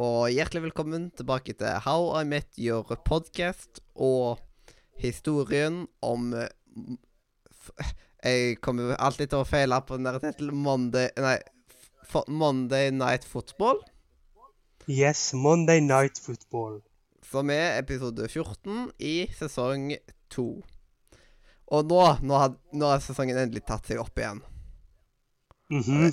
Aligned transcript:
Og 0.00 0.26
hjertelig 0.34 0.62
velkommen 0.68 1.08
tilbake 1.14 1.54
til 1.54 1.78
How 1.84 2.08
I 2.20 2.24
Met 2.26 2.56
Your 2.58 2.96
Podcast 3.06 3.78
og 3.94 4.40
historien 4.98 5.84
om 6.02 6.32
eh, 6.34 6.48
Jeg 8.24 8.56
kommer 8.64 8.96
alltid 8.98 9.30
til 9.30 9.42
å 9.44 9.46
feile 9.48 9.78
på 9.86 9.98
den 9.98 10.08
der 10.08 10.18
tittelen 10.22 10.58
Monday 10.64 11.10
Nei, 11.20 11.36
Monday 12.28 12.90
Night 12.94 13.24
Football, 13.26 13.80
Yes, 14.90 15.30
Monday 15.32 15.80
Night 15.80 16.18
Football. 16.20 16.82
som 17.24 17.48
er 17.50 17.78
episode 17.80 18.26
14 18.28 18.90
i 19.00 19.14
sesong 19.32 19.94
2. 20.34 20.44
Og 21.72 21.86
nå, 21.88 22.00
nå 22.20 22.36
har, 22.36 22.52
nå 22.76 22.90
har 22.90 23.00
sesongen 23.00 23.38
endelig 23.40 23.64
tatt 23.66 23.88
seg 23.88 24.02
opp 24.02 24.18
igjen. 24.20 24.42
Mhm. 25.72 26.10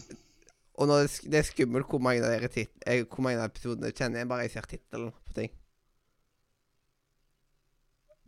Og 0.79 0.87
nå 0.87 0.97
er 0.97 1.07
det, 1.07 1.31
det 1.31 1.39
er 1.41 1.47
skummelt 1.47 1.89
hvor 1.91 2.01
mange 2.03 2.23
av 2.25 2.47
tit 2.53 2.71
eh, 2.87 3.03
Hvor 3.03 3.25
mange 3.25 3.41
av 3.41 3.49
episodene 3.51 3.91
kjenner 3.91 4.23
jeg 4.23 4.29
bare 4.31 4.47
jeg 4.47 4.53
ser 4.55 4.69
tittelen 4.71 5.11
på 5.27 5.35
ting. 5.35 5.51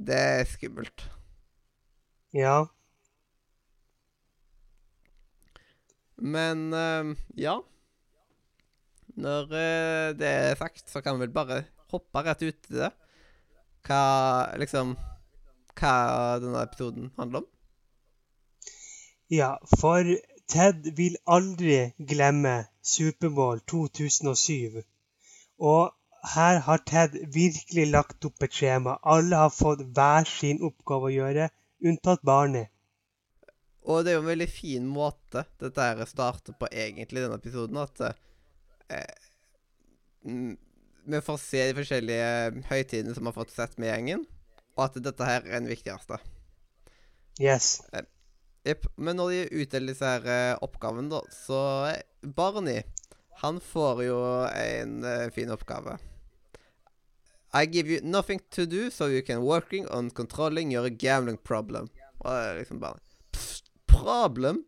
Det 0.04 0.18
er 0.18 0.50
skummelt. 0.50 1.06
Ja. 2.36 2.66
Men 6.18 6.74
uh, 6.74 7.14
ja. 7.40 7.60
Når 9.14 9.54
uh, 9.54 10.10
det 10.18 10.28
er 10.28 10.60
sagt, 10.60 10.84
så 10.90 11.02
kan 11.06 11.16
vi 11.16 11.28
vel 11.28 11.36
bare 11.36 11.64
hoppe 11.94 12.26
rett 12.26 12.44
ut 12.44 12.70
i 12.74 12.80
det. 12.82 12.92
Hva 13.88 14.04
liksom 14.60 14.96
Hva 15.78 15.96
denne 16.42 16.64
episoden 16.68 17.12
handler 17.18 17.44
om. 17.44 17.50
ja, 19.34 19.56
for 19.80 20.06
Ted 20.52 20.90
vil 20.98 21.16
aldri 21.26 21.94
glemme 21.98 22.66
Superbowl 22.84 23.62
2007. 23.70 24.84
Og 25.60 25.94
her 26.36 26.60
har 26.66 26.84
Ted 26.88 27.16
virkelig 27.34 27.88
lagt 27.92 28.26
opp 28.28 28.44
et 28.44 28.56
skjema. 28.56 28.98
Alle 29.04 29.40
har 29.46 29.54
fått 29.54 29.84
hver 29.96 30.28
sin 30.30 30.62
oppgave 30.64 31.10
å 31.10 31.14
gjøre, 31.14 31.50
unntatt 31.84 32.24
barnet. 32.28 32.70
Og 33.84 34.04
det 34.04 34.14
er 34.14 34.18
jo 34.18 34.24
en 34.24 34.32
veldig 34.32 34.48
fin 34.48 34.86
måte 34.88 35.44
dette 35.60 35.88
her 35.88 36.06
starter 36.08 36.56
på 36.56 36.70
egentlig, 36.72 37.26
denne 37.26 37.40
episoden. 37.40 37.82
At 37.84 38.00
eh, 38.88 39.26
vi 40.24 41.22
får 41.26 41.42
se 41.42 41.66
de 41.68 41.76
forskjellige 41.82 42.64
høytidene 42.70 43.16
som 43.16 43.26
vi 43.26 43.34
har 43.34 43.40
fått 43.42 43.56
sett 43.56 43.76
med 43.82 43.92
gjengen, 43.92 44.24
og 44.78 44.86
at 44.88 45.02
dette 45.04 45.28
her 45.28 45.44
er 45.44 45.58
den 45.58 45.72
viktigste. 45.72 46.22
Yes. 47.42 47.82
Jepp. 48.64 48.88
Men 48.96 49.20
når 49.20 49.32
de 49.32 49.62
utdeler 49.64 49.94
disse 49.94 50.08
her 50.08 50.28
eh, 50.30 50.58
oppgavene, 50.64 51.10
da, 51.12 51.22
så 51.36 51.60
eh, 51.92 52.02
Barney, 52.24 52.84
han 53.44 53.60
får 53.60 54.04
jo 54.06 54.20
en 54.56 55.00
uh, 55.04 55.30
fin 55.36 55.52
oppgave. 55.52 55.98
I 57.54 57.66
give 57.66 57.90
you 57.90 58.00
nothing 58.02 58.40
to 58.52 58.66
do, 58.66 58.90
so 58.90 59.08
you 59.08 59.22
can 59.22 59.42
working 59.42 59.88
on 59.90 60.10
controlling 60.10 60.72
your 60.72 60.90
gambling 60.90 61.38
problem. 61.38 61.90
Og 62.20 62.32
det 62.32 62.46
er 62.50 62.62
liksom 62.62 62.80
bare 62.80 63.00
problem? 63.88 64.64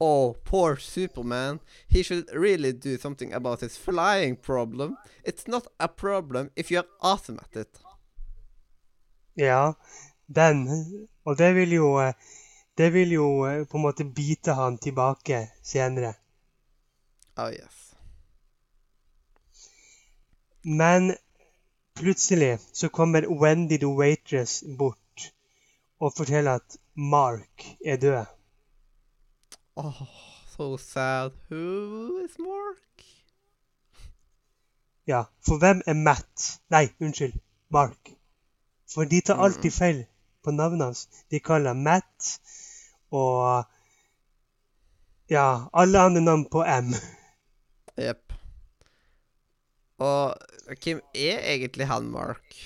Oh, 0.00 0.34
poor 0.44 0.76
Superman. 0.76 1.60
He 1.88 2.02
should 2.02 2.28
really 2.34 2.72
do 2.72 2.98
something 2.98 3.32
about 3.32 3.60
his 3.60 3.78
flying 3.78 4.36
problem. 4.36 4.96
It's 5.24 5.46
not 5.46 5.66
a 5.78 5.88
problem 5.88 6.50
if 6.56 6.70
you're 6.70 6.88
awesome 7.00 7.38
at 7.38 7.56
it. 7.56 7.80
Ja, 9.36 9.72
den. 10.26 10.68
Og 11.24 11.38
det 11.38 11.54
vil 11.54 11.72
jo 11.72 12.12
Det 12.76 12.90
vil 12.90 13.12
jo 13.12 13.26
eh, 13.46 13.64
på 13.66 13.78
en 13.78 13.82
måte 13.82 14.04
bite 14.04 14.52
han 14.52 14.78
tilbake 14.78 15.48
senere. 15.62 16.14
Oh 17.36 17.50
yes. 17.52 17.94
Men 20.62 21.14
plutselig 21.94 22.58
så 22.72 22.88
kommer 22.88 23.26
Wendy 23.26 23.78
the 23.78 23.86
waitress 23.86 24.64
bort 24.78 25.32
og 26.00 26.14
forteller 26.16 26.54
at 26.54 26.76
Mark 26.94 27.66
er 27.84 27.96
død. 27.96 28.24
Oh, 29.76 30.02
so 30.56 30.76
sad. 30.76 31.30
Who 31.50 32.24
is 32.24 32.38
Mark? 32.38 33.04
Ja, 35.06 35.24
for 35.46 35.58
hvem 35.58 35.82
er 35.86 35.94
Matt? 35.94 36.60
Nei, 36.70 36.88
unnskyld. 37.00 37.34
Mark. 37.68 38.14
For 38.94 39.04
de 39.04 39.20
tar 39.20 39.42
alltid 39.42 39.70
feil 39.70 40.04
på 40.44 40.50
navnet 40.50 40.86
hans. 40.86 41.08
De 41.30 41.40
kaller 41.40 41.74
Matt 41.74 42.40
og 43.14 43.70
Ja, 45.32 45.70
alle 45.72 46.00
andre 46.04 46.20
navn 46.20 46.44
på 46.52 46.60
M. 46.68 46.92
Jepp. 47.96 48.34
Og 50.04 50.34
hvem 50.82 51.00
er 51.14 51.38
egentlig 51.54 51.86
han 51.88 52.10
Mark? 52.12 52.56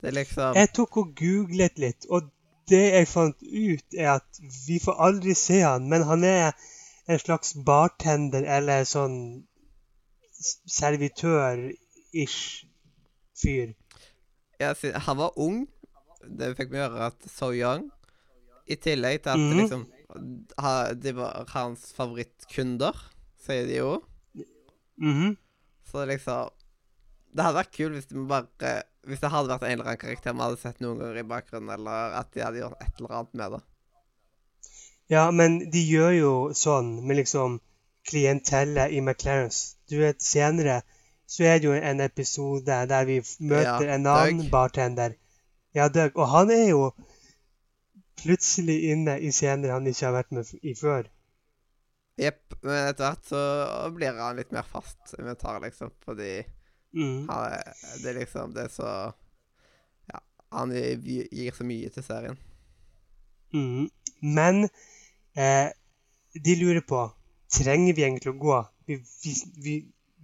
Det 0.00 0.10
er 0.10 0.16
liksom 0.18 0.56
Jeg 0.58 0.72
tok 0.74 0.96
og 1.00 1.12
googlet 1.16 1.78
litt, 1.78 2.06
og 2.10 2.30
det 2.68 2.82
jeg 2.94 3.08
fant 3.08 3.42
ut, 3.44 3.94
er 3.94 4.10
at 4.16 4.40
vi 4.66 4.78
får 4.82 5.00
aldri 5.06 5.34
se 5.38 5.60
han, 5.62 5.88
men 5.88 6.02
han 6.08 6.24
er 6.24 6.52
en 7.08 7.20
slags 7.20 7.54
bartender 7.66 8.44
eller 8.56 8.84
sånn 8.88 9.44
servitør-ish 10.68 12.64
fyr. 13.36 13.74
ja, 14.60 14.74
Han 15.06 15.16
var 15.16 15.38
ung. 15.38 15.68
Det 16.24 16.56
fikk 16.56 16.72
vi 16.72 16.80
høre 16.80 17.06
at 17.10 17.28
So 17.28 17.52
Young. 17.52 17.90
I 18.66 18.76
tillegg 18.76 19.22
til 19.22 19.30
at 19.34 19.38
Mhm. 19.38 19.58
liksom 19.58 19.86
ha, 20.58 20.92
De 20.94 21.12
var 21.12 21.44
hans 21.52 21.92
favorittkunder, 21.92 22.94
sier 23.44 23.66
de 23.66 23.76
jo. 23.76 24.02
Mhm. 25.00 25.36
Så 25.90 26.06
liksom 26.06 26.50
Det 27.34 27.42
hadde 27.44 27.58
vært 27.58 27.72
kult 27.76 27.92
hvis 27.96 28.06
de 28.08 28.26
bare 28.30 28.82
Hvis 29.06 29.20
det 29.20 29.30
hadde 29.30 29.48
vært 29.50 29.62
en 29.66 29.72
eller 29.72 29.84
annen 29.90 29.98
karakter 30.00 30.32
vi 30.32 30.40
hadde 30.40 30.58
sett 30.60 30.80
noen 30.80 30.98
ganger 30.98 31.18
i 31.18 31.22
bakgrunnen, 31.28 31.70
eller 31.74 32.14
at 32.20 32.30
de 32.32 32.40
hadde 32.40 32.60
gjort 32.62 32.80
et 32.80 33.00
eller 33.00 33.10
annet 33.18 33.34
med 33.34 33.50
det. 33.52 33.62
Ja, 35.10 35.30
men 35.30 35.58
de 35.70 35.82
gjør 35.84 36.12
jo 36.18 36.30
sånn 36.56 37.02
med 37.06 37.18
liksom 37.18 37.58
klientellet 38.08 38.92
i 38.96 39.00
McLarens. 39.04 39.76
Du 39.90 39.98
vet, 40.00 40.22
senere 40.24 40.78
så 41.28 41.44
er 41.44 41.58
det 41.60 41.64
jo 41.68 41.72
en 41.76 42.00
episode 42.00 42.64
der 42.88 43.04
vi 43.04 43.18
møter 43.40 43.84
Ja, 43.88 43.94
en 43.98 44.06
annen 44.06 44.40
Doug. 44.40 44.50
bartender. 44.50 45.14
Ja, 45.74 45.88
Doug. 45.88 46.12
Og 46.16 46.28
han 46.28 46.50
er 46.50 46.68
jo 46.70 46.94
plutselig 48.22 48.76
inne 48.92 49.18
i 49.20 49.30
scener 49.34 49.74
han 49.74 49.86
ikke 49.90 50.06
har 50.08 50.16
vært 50.18 50.32
med 50.36 50.50
i 50.62 50.74
før. 50.78 51.08
Jepp. 52.20 52.54
Men 52.62 52.90
etter 52.92 53.08
hvert 53.08 53.26
så 53.26 53.40
blir 53.96 54.14
han 54.20 54.36
litt 54.38 54.52
mer 54.54 54.66
fast 54.70 55.16
inventar, 55.18 55.60
liksom, 55.64 55.90
fordi 56.04 56.44
Mm. 56.94 57.24
han 57.26 57.56
det 58.04 58.06
er 58.12 58.18
liksom 58.20 58.52
Det 58.54 58.64
er 58.64 58.68
så 58.70 58.90
Ja. 60.12 60.20
Han 60.52 60.70
gir 60.70 61.50
så 61.56 61.64
mye 61.66 61.88
til 61.90 62.04
serien. 62.06 62.36
Mm. 63.52 63.88
Men 64.22 64.68
eh, 65.36 65.70
de 66.34 66.54
lurer 66.60 66.80
på 66.86 67.00
trenger 67.50 67.94
vi 67.94 68.04
egentlig 68.04 68.30
å 68.30 68.38
gå. 68.38 68.60
Vi, 68.86 69.00
vi, 69.24 69.34
vi, 69.64 69.74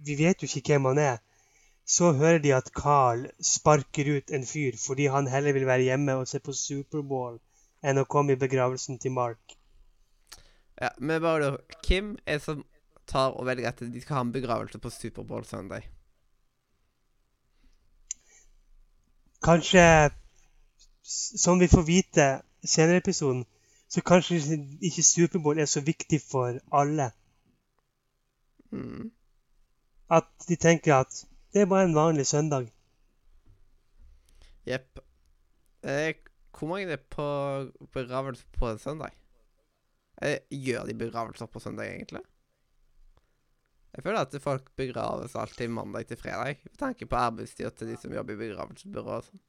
vi 0.05 0.15
vet 0.15 0.41
jo 0.41 0.47
ikke 0.47 0.73
hvem 0.77 0.85
han 0.93 0.97
er. 1.03 1.19
Så 1.83 2.13
hører 2.15 2.39
de 2.39 2.53
at 2.55 2.71
Carl 2.71 3.25
sparker 3.43 4.07
ut 4.15 4.31
en 4.31 4.45
fyr 4.47 4.77
fordi 4.79 5.09
han 5.11 5.27
heller 5.27 5.51
vil 5.57 5.67
være 5.67 5.89
hjemme 5.89 6.15
og 6.21 6.27
se 6.29 6.39
på 6.39 6.53
Superbowl 6.55 7.39
enn 7.83 8.01
å 8.01 8.07
komme 8.09 8.35
i 8.35 8.39
begravelsen 8.39 8.99
til 9.01 9.13
Mark. 9.15 9.55
Ja, 10.81 10.89
Men 10.99 11.21
bare 11.21 11.43
da 11.43 11.79
Hvem 11.87 12.17
er 12.25 12.39
det 12.39 12.45
som 12.45 12.65
tar 13.07 13.35
og 13.37 13.45
velger 13.45 13.69
at 13.69 13.79
de 13.79 14.01
skal 14.01 14.15
ha 14.15 14.21
en 14.21 14.33
begravelse 14.33 14.79
på 14.79 14.89
Superbowl 14.89 15.45
søndag? 15.45 15.87
Kanskje, 19.43 20.11
som 21.03 21.59
vi 21.59 21.67
får 21.67 21.85
vite 21.85 22.27
senere 22.63 22.99
i 22.99 23.03
episoden, 23.03 23.45
så 23.89 24.01
kanskje 24.01 24.59
ikke 24.81 25.03
Superbowl 25.03 25.59
er 25.59 25.65
så 25.65 25.81
viktig 25.81 26.21
for 26.31 26.59
alle. 26.71 27.11
Mm. 28.71 29.11
At 30.09 30.29
de 30.47 30.55
tenker 30.55 30.95
at 30.95 31.25
det 31.53 31.61
er 31.61 31.65
bare 31.65 31.83
en 31.83 31.95
vanlig 31.95 32.27
søndag. 32.27 32.69
Jepp. 34.65 34.99
Eh, 35.83 36.13
hvor 36.57 36.67
mange 36.71 36.91
er 36.91 37.01
på 37.09 37.25
begravelse 37.93 38.45
på 38.57 38.69
en 38.69 38.79
søndag? 38.79 39.15
Eh, 40.21 40.39
gjør 40.51 40.85
de 40.85 40.93
begravelser 40.97 41.49
på 41.49 41.59
søndag, 41.59 41.89
egentlig? 41.89 42.21
Jeg 43.91 44.03
føler 44.03 44.23
at 44.23 44.35
folk 44.41 44.69
begraves 44.79 45.35
alltid 45.35 45.67
mandag 45.67 46.07
til 46.07 46.17
fredag, 46.17 46.61
med 46.63 46.77
tanke 46.79 47.05
på 47.05 47.15
arbeidstida 47.15 47.69
til 47.75 47.91
de 47.91 47.97
som 47.99 48.13
jobber 48.13 48.37
i 48.37 48.43
begravelsesbyrå. 48.43 49.17
og 49.17 49.25
sånn. 49.25 49.41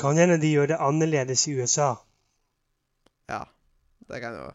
Kan 0.00 0.18
hende 0.18 0.40
de 0.42 0.50
gjør 0.50 0.72
det 0.72 0.80
annerledes 0.82 1.44
i 1.48 1.54
USA. 1.58 1.94
Ja, 3.28 3.44
det 4.08 4.20
kan 4.20 4.34
jo 4.36 4.52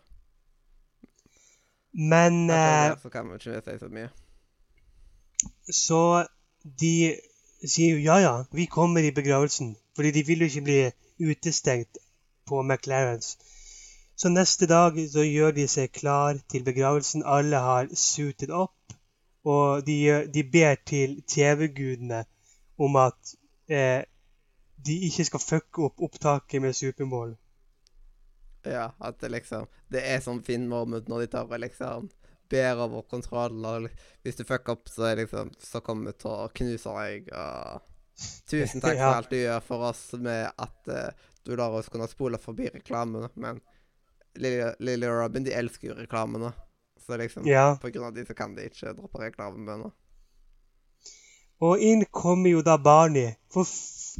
Men 1.93 2.49
eh, 2.49 2.97
Så 3.01 3.09
kan 3.09 3.25
man 3.25 3.39
ikke 3.39 3.61
si 3.65 3.77
så 3.79 3.89
mye. 3.89 4.09
så 5.73 6.27
de 6.63 7.17
sier 7.65 7.95
jo 7.95 8.03
ja, 8.03 8.17
ja, 8.19 8.33
vi 8.51 8.65
kommer 8.65 9.01
i 9.03 9.11
begravelsen. 9.11 9.75
Fordi 9.99 10.11
de 10.15 10.21
vil 10.23 10.45
jo 10.45 10.47
ikke 10.47 10.61
bli 10.63 10.81
utestengt 11.27 11.97
på 12.47 12.61
McLarens. 12.63 13.33
Så 14.15 14.29
neste 14.31 14.67
dag 14.67 14.95
så 15.11 15.25
gjør 15.27 15.51
de 15.57 15.65
seg 15.67 15.91
klar 15.91 16.39
til 16.51 16.63
begravelsen. 16.63 17.25
Alle 17.27 17.59
har 17.59 17.89
suited 17.91 18.53
opp. 18.55 18.95
Og 19.43 19.83
de, 19.83 19.97
de 20.31 20.43
ber 20.53 20.79
til 20.87 21.17
TV-gudene 21.27 22.21
om 22.79 22.95
at 22.95 23.35
eh, 23.67 24.07
de 24.87 24.97
ikke 25.09 25.27
skal 25.27 25.43
fucke 25.43 25.89
opp 25.89 25.99
opptaket 26.07 26.63
med 26.63 26.79
Superbowl. 26.79 27.35
Ja, 28.63 28.89
at 29.03 29.19
det 29.19 29.33
liksom 29.35 29.67
Det 29.91 29.99
er 29.99 30.23
sånn 30.23 30.43
fin 30.47 30.67
moment 30.67 31.11
når 31.11 31.25
de 31.25 31.31
tar 31.35 31.51
og 31.51 31.59
liksom 31.59 32.07
ber 32.49 32.79
over 32.87 33.03
kontroll, 33.11 33.59
og 33.65 33.91
hvis 34.23 34.39
du 34.39 34.47
fucker 34.47 34.79
opp, 34.79 34.87
så 34.87 35.11
er 35.11 35.25
liksom 35.25 35.51
Så 35.59 35.83
kommer 35.83 36.11
vi 36.13 36.19
til 36.23 36.31
å 36.31 36.51
knuse 36.55 36.95
deg, 37.03 37.31
og 37.35 37.89
Tusen 38.49 38.81
takk 38.83 38.97
for 39.01 39.15
alt 39.15 39.29
du 39.33 39.37
gjør 39.39 39.65
for 39.65 39.89
oss 39.89 40.03
med 40.19 40.49
at 40.49 40.91
uh, 40.93 41.27
du 41.45 41.55
lar 41.55 41.75
oss 41.77 41.89
kunne 41.89 42.07
spole 42.11 42.39
forbi 42.41 42.69
reklamene, 42.73 43.31
men 43.35 43.61
Lille 44.39 45.09
og 45.09 45.17
Robin, 45.23 45.43
de 45.43 45.53
elsker 45.57 45.89
jo 45.89 45.95
reklamene. 45.97 46.51
Så 46.99 47.17
liksom 47.17 47.47
Ja. 47.47 47.77
På 47.81 47.89
grunn 47.89 48.05
av 48.05 48.13
de 48.13 48.25
så 48.25 48.35
kan 48.37 48.53
de 48.55 48.67
ikke 48.69 48.93
droppe 48.93 49.23
reklamebønner. 49.23 49.91
Og 51.65 51.81
inn 51.83 52.05
kommer 52.05 52.53
jo 52.53 52.61
da 52.63 52.77
Barney, 52.77 53.33
for 53.51 53.67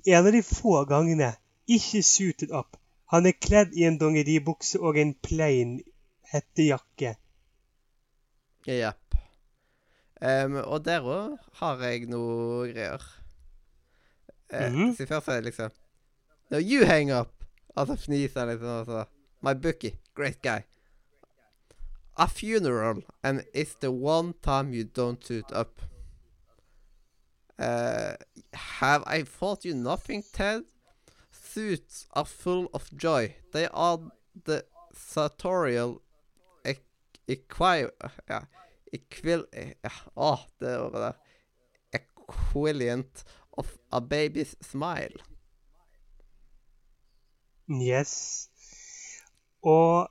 en 0.05 0.25
av 0.25 0.33
de 0.33 0.41
få 0.43 0.83
gangene 0.89 1.33
ikke 1.69 2.01
suited 2.03 2.51
up. 2.51 2.79
Han 3.13 3.25
er 3.29 3.37
kledd 3.37 3.77
i 3.77 3.85
en 3.87 3.99
dongeribukse 4.01 4.81
og 4.81 4.97
en 4.99 5.13
plain 5.13 5.77
hettejakke. 6.33 7.15
Jepp. 8.67 9.15
Um, 10.19 10.59
og 10.65 10.83
der 10.85 11.05
òg 11.07 11.37
har 11.61 11.85
jeg 11.85 12.09
noe 12.11 12.67
greier. 12.73 13.05
Eh. 14.53 14.95
Så 14.97 15.05
først 15.05 15.27
er 15.27 15.33
det 15.33 15.43
liksom 15.43 15.71
No, 16.51 16.57
you 16.57 16.85
hang 16.85 17.11
up! 17.13 17.43
Og 17.75 17.87
så 17.87 17.95
fniser 17.95 18.39
han 18.39 18.49
liksom, 18.49 18.67
og 18.67 18.85
så 18.85 19.05
My 19.41 19.53
bookie, 19.53 19.99
great 20.15 20.41
guy. 20.41 20.65
A 22.17 22.27
funeral, 22.27 23.03
and 23.23 23.43
it's 23.53 23.75
the 23.79 23.91
one 23.91 24.33
time 24.41 24.73
you 24.73 24.83
don't 24.83 25.23
suit 25.23 25.51
up. 25.53 25.81
Uh, 27.57 28.15
have 28.53 29.03
I 29.05 29.23
fought 29.23 29.63
you 29.63 29.73
nothing, 29.73 30.23
Ted? 30.33 30.63
Suits 31.31 32.07
are 32.13 32.25
full 32.25 32.69
of 32.73 32.89
joy. 32.97 33.35
They 33.53 33.67
are 33.67 33.99
the 34.45 34.65
sartorial 34.93 36.01
equi... 37.29 37.87
Ja, 38.27 38.41
equil... 38.93 39.45
Ja, 39.53 39.93
å, 40.15 40.31
det 40.61 40.75
ordet 40.81 41.03
der. 41.05 41.19
Equilient 41.99 43.23
of 43.59 43.73
a 43.91 43.99
baby's 44.01 44.55
smile. 44.61 45.19
Yes. 47.69 48.47
Og 49.61 50.09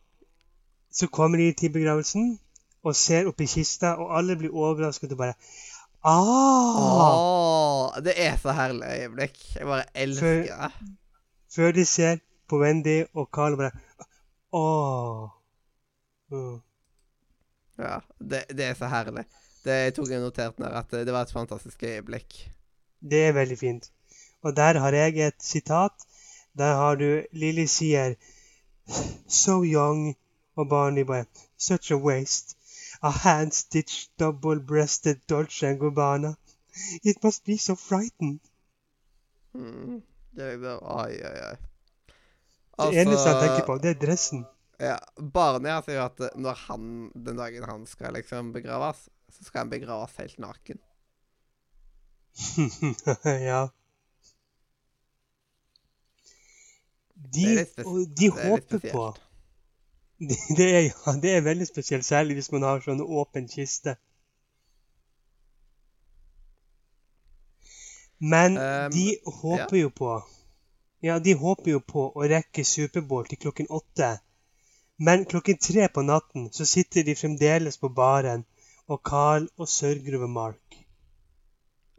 så 0.93 1.07
kommer 1.07 1.39
de 1.39 1.53
til 1.53 1.73
begravelsen 1.73 2.39
og 2.83 2.97
ser 2.97 3.27
oppi 3.29 3.47
kista, 3.47 3.97
og 3.99 4.13
alle 4.19 4.37
blir 4.39 4.55
overrasket 4.55 5.13
og 5.13 5.19
bare 5.19 5.35
Ah! 6.05 7.19
Åh, 7.19 8.03
det 8.05 8.15
er 8.17 8.37
så 8.39 8.53
herlig 8.55 8.87
øyeblikk. 8.87 9.39
Jeg 9.55 9.67
bare 9.67 9.85
elsker 9.95 10.43
det. 10.43 10.71
Før 11.55 11.73
de 11.73 11.85
ser 11.85 12.21
på 12.49 12.61
Wendy 12.63 13.03
og 13.15 13.29
Carl 13.35 13.53
og 13.53 13.59
bare 13.59 13.71
Åh. 14.53 15.29
Mm. 16.31 16.61
Ja, 17.79 17.99
det, 18.21 18.45
det 18.51 18.65
er 18.65 18.75
så 18.75 18.87
herlig. 18.87 19.25
Det 19.65 19.75
jeg 19.75 19.95
tok 19.95 20.11
jeg 20.11 20.23
notert 20.23 20.59
ned 20.59 20.71
at 20.71 20.91
det 20.91 21.13
var 21.13 21.27
et 21.27 21.33
fantastisk 21.33 21.83
øyeblikk. 21.83 22.39
Det 23.01 23.29
er 23.29 23.37
veldig 23.37 23.59
fint. 23.59 23.91
Og 24.43 24.57
der 24.57 24.79
har 24.79 24.93
jeg 24.93 25.19
et 25.27 25.43
sitat. 25.43 25.93
Der 26.59 26.75
har 26.75 26.97
du 26.97 27.23
Lilly 27.33 27.67
sier 27.67 28.15
So 29.29 29.63
young. 29.65 30.17
Og 30.57 30.69
Barney 30.69 31.05
bare 31.07 31.25
Such 31.57 31.93
a 31.93 31.97
waste. 31.97 32.57
A 33.03 33.11
hand-stitched 33.11 34.11
double-breasted 34.19 35.21
Dolce 35.29 35.69
and 35.69 35.81
Gabbana. 35.81 36.35
It 37.05 37.23
must 37.23 37.45
be 37.45 37.59
so 37.59 37.75
frightened. 37.75 38.41
Mm. 39.55 40.03
Det 40.35 40.45
er 40.45 40.57
liksom 40.57 40.83
Oi, 40.83 41.15
oi, 41.23 41.39
oi. 41.51 41.57
Det 42.79 43.01
eneste 43.03 43.31
jeg 43.31 43.39
tenker 43.43 43.65
på, 43.67 43.79
det 43.83 43.91
er 43.91 44.01
dressen. 44.07 44.45
Ja, 44.79 44.99
Barney 45.19 45.73
sier 45.83 45.99
jo 45.99 46.05
at 46.05 46.21
når 46.39 46.61
han, 46.69 46.83
den 47.15 47.39
dagen 47.39 47.65
han 47.67 47.87
skal 47.91 48.15
liksom 48.15 48.53
begraves, 48.55 49.09
så 49.35 49.47
skal 49.47 49.65
han 49.65 49.73
begraves 49.73 50.15
helt 50.23 50.39
naken. 50.43 50.79
ja. 53.51 53.69
De, 57.15 57.67
de 58.17 58.27
er 58.27 58.49
håper 58.49 58.79
på 58.93 59.07
det, 60.19 60.39
det, 60.57 60.77
er, 60.77 60.81
ja, 60.81 61.13
det 61.23 61.33
er 61.37 61.41
veldig 61.41 61.67
spesielt, 61.67 62.05
særlig 62.05 62.35
hvis 62.39 62.53
man 62.53 62.67
har 62.67 62.83
sånn 62.83 63.03
åpen 63.03 63.49
kiste. 63.51 63.97
Men 68.19 68.59
Um, 68.59 68.91
de 68.91 69.19
håper 69.25 69.77
jo 69.79 69.91
på 69.95 70.15
Ja, 71.07 71.21
de 71.23 71.37
håper 71.39 71.71
jo 71.71 71.81
på 71.81 72.09
å 72.11 72.27
rekke 72.27 72.65
Superbowl 72.67 73.29
til 73.31 73.39
klokken 73.45 73.69
åtte. 73.71 74.17
Men 74.99 75.23
klokken 75.31 75.61
tre 75.63 75.87
på 75.95 76.03
natten 76.03 76.49
så 76.51 76.67
sitter 76.67 77.07
de 77.07 77.15
fremdeles 77.15 77.79
på 77.79 77.89
baren, 77.95 78.43
og 78.91 79.03
Carl 79.07 79.47
og 79.57 79.71
sørger 79.71 80.17
over 80.19 80.27
Mark. 80.27 80.68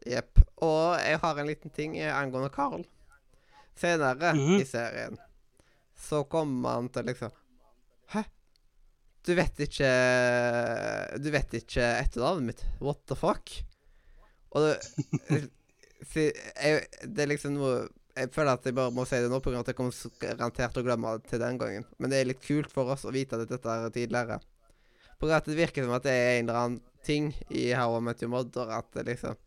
Jepp. 0.07 0.39
Og 0.63 0.95
jeg 1.01 1.19
har 1.19 1.37
en 1.41 1.47
liten 1.49 1.71
ting 1.75 1.97
angående 1.99 2.51
Carl. 2.53 2.85
Senere 3.79 4.33
Mhm. 4.35 4.59
i 4.61 4.65
serien 4.67 5.17
så 5.99 6.23
kommer 6.27 6.69
han 6.77 6.89
til 6.89 7.03
liksom 7.05 7.31
Hæ? 8.13 8.23
Du 9.23 9.33
vet 9.35 9.59
ikke 9.59 9.89
Du 11.23 11.29
vet 11.31 11.53
ikke 11.53 11.83
etternavnet 11.99 12.45
mitt? 12.49 12.65
What 12.81 13.01
the 13.07 13.15
fuck? 13.15 13.51
Og 14.51 14.61
det, 14.65 15.49
si, 16.09 16.25
jeg, 16.31 16.85
det 17.03 17.23
er 17.25 17.31
liksom 17.33 17.57
noe 17.59 17.87
Jeg 18.17 18.31
føler 18.35 18.55
at 18.57 18.65
jeg 18.67 18.75
bare 18.75 18.91
må 18.91 19.05
si 19.07 19.15
det 19.21 19.29
nå, 19.31 19.39
pga. 19.39 19.59
at 19.61 19.67
jeg 19.71 19.77
kommer 19.77 19.93
garantert 20.19 20.73
til 20.73 20.81
å 20.83 20.87
glemme 20.87 21.11
det 21.19 21.29
til 21.29 21.39
den 21.39 21.57
gangen. 21.61 21.85
Men 21.99 22.09
det 22.11 22.17
er 22.19 22.25
litt 22.27 22.41
kult 22.43 22.71
for 22.73 22.89
oss 22.91 23.05
å 23.07 23.13
vite 23.15 23.37
at 23.39 23.47
dette 23.47 23.69
er 23.69 23.93
tidligere. 23.95 24.39
På 25.19 25.27
grunn 25.27 25.37
av 25.37 25.43
at 25.43 25.47
det 25.47 25.55
virker 25.55 25.85
som 25.85 25.93
at 25.95 26.03
det 26.03 26.11
er 26.17 26.39
en 26.39 26.49
eller 26.49 26.59
annen 26.59 26.81
ting 27.05 27.29
i 27.49 27.69
How 27.71 27.95
I 27.95 28.01
Met 28.03 28.19
Your 28.25 28.33
Mother 28.33 28.73
at 28.75 28.89
det 28.97 29.05
liksom 29.07 29.37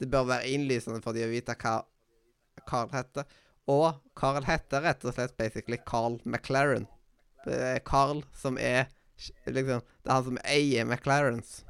Det 0.00 0.08
bør 0.10 0.28
være 0.30 0.48
innlysende 0.48 1.02
for 1.04 1.16
de 1.16 1.26
å 1.26 1.30
vite 1.30 1.54
hva 1.60 1.80
Carl 2.68 2.90
heter. 2.94 3.28
Og 3.70 4.00
Carl 4.18 4.44
heter 4.46 4.82
rett 4.84 5.04
og 5.04 5.14
slett 5.14 5.36
basically 5.38 5.78
Carl 5.86 6.18
McLaren. 6.24 6.86
Det 7.44 7.56
er 7.56 7.82
Carl 7.84 8.22
som 8.36 8.58
er 8.60 8.88
liksom 9.46 9.80
Det 9.80 10.08
er 10.08 10.14
han 10.14 10.24
som 10.24 10.38
eier 10.44 10.86
McLarens. 10.88 11.60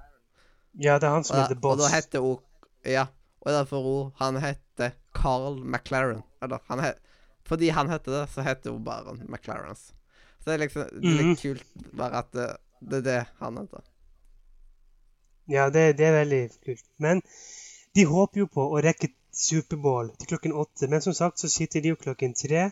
Ja, 0.78 0.99
det 0.99 1.08
er 1.08 1.16
han 1.16 1.26
som 1.26 1.37
da, 1.37 1.44
er 1.44 1.54
the 1.54 1.58
og 1.66 1.78
da 1.80 1.90
heter 1.90 2.25
hun 2.25 2.38
Ja. 2.87 3.06
Og 3.40 3.52
derfor 3.52 3.82
hun 3.82 4.12
Han 4.20 4.40
heter 4.42 4.94
Carl 5.14 5.58
McLaren. 5.64 6.22
Eller 6.42 6.62
han 6.68 6.82
het 6.84 6.99
Fordi 7.44 7.70
han 7.75 7.90
heter 7.90 8.20
det, 8.20 8.26
så 8.30 8.42
heter 8.46 8.70
hun 8.70 8.84
bare 8.84 9.16
McLarens. 9.26 9.92
Så 10.38 10.50
det 10.50 10.54
er 10.54 10.66
liksom 10.66 10.87
Det 10.94 11.10
er 11.10 11.22
litt 11.22 11.40
kult 11.42 11.96
bare 11.96 12.22
at 12.22 12.32
det, 12.32 12.50
det 12.80 13.00
er 13.02 13.08
det 13.08 13.22
han 13.40 13.58
heter. 13.58 13.82
Ja, 15.50 15.66
det, 15.70 15.96
det 15.99 16.06
er 16.06 16.14
veldig 16.20 16.44
kult. 16.62 16.84
Men 17.02 17.20
de 17.94 18.04
håper 18.06 18.44
jo 18.44 18.47
på 18.59 18.66
å 18.70 18.82
rekke 18.85 19.11
Superbowl 19.40 20.11
til 20.18 20.30
klokken 20.32 20.54
åtte. 20.62 20.88
Men 20.90 21.02
som 21.02 21.14
sagt 21.16 21.42
så 21.42 21.50
sitter 21.50 21.82
de 21.82 21.92
jo 21.92 22.00
klokken 22.00 22.35
tre 22.35 22.70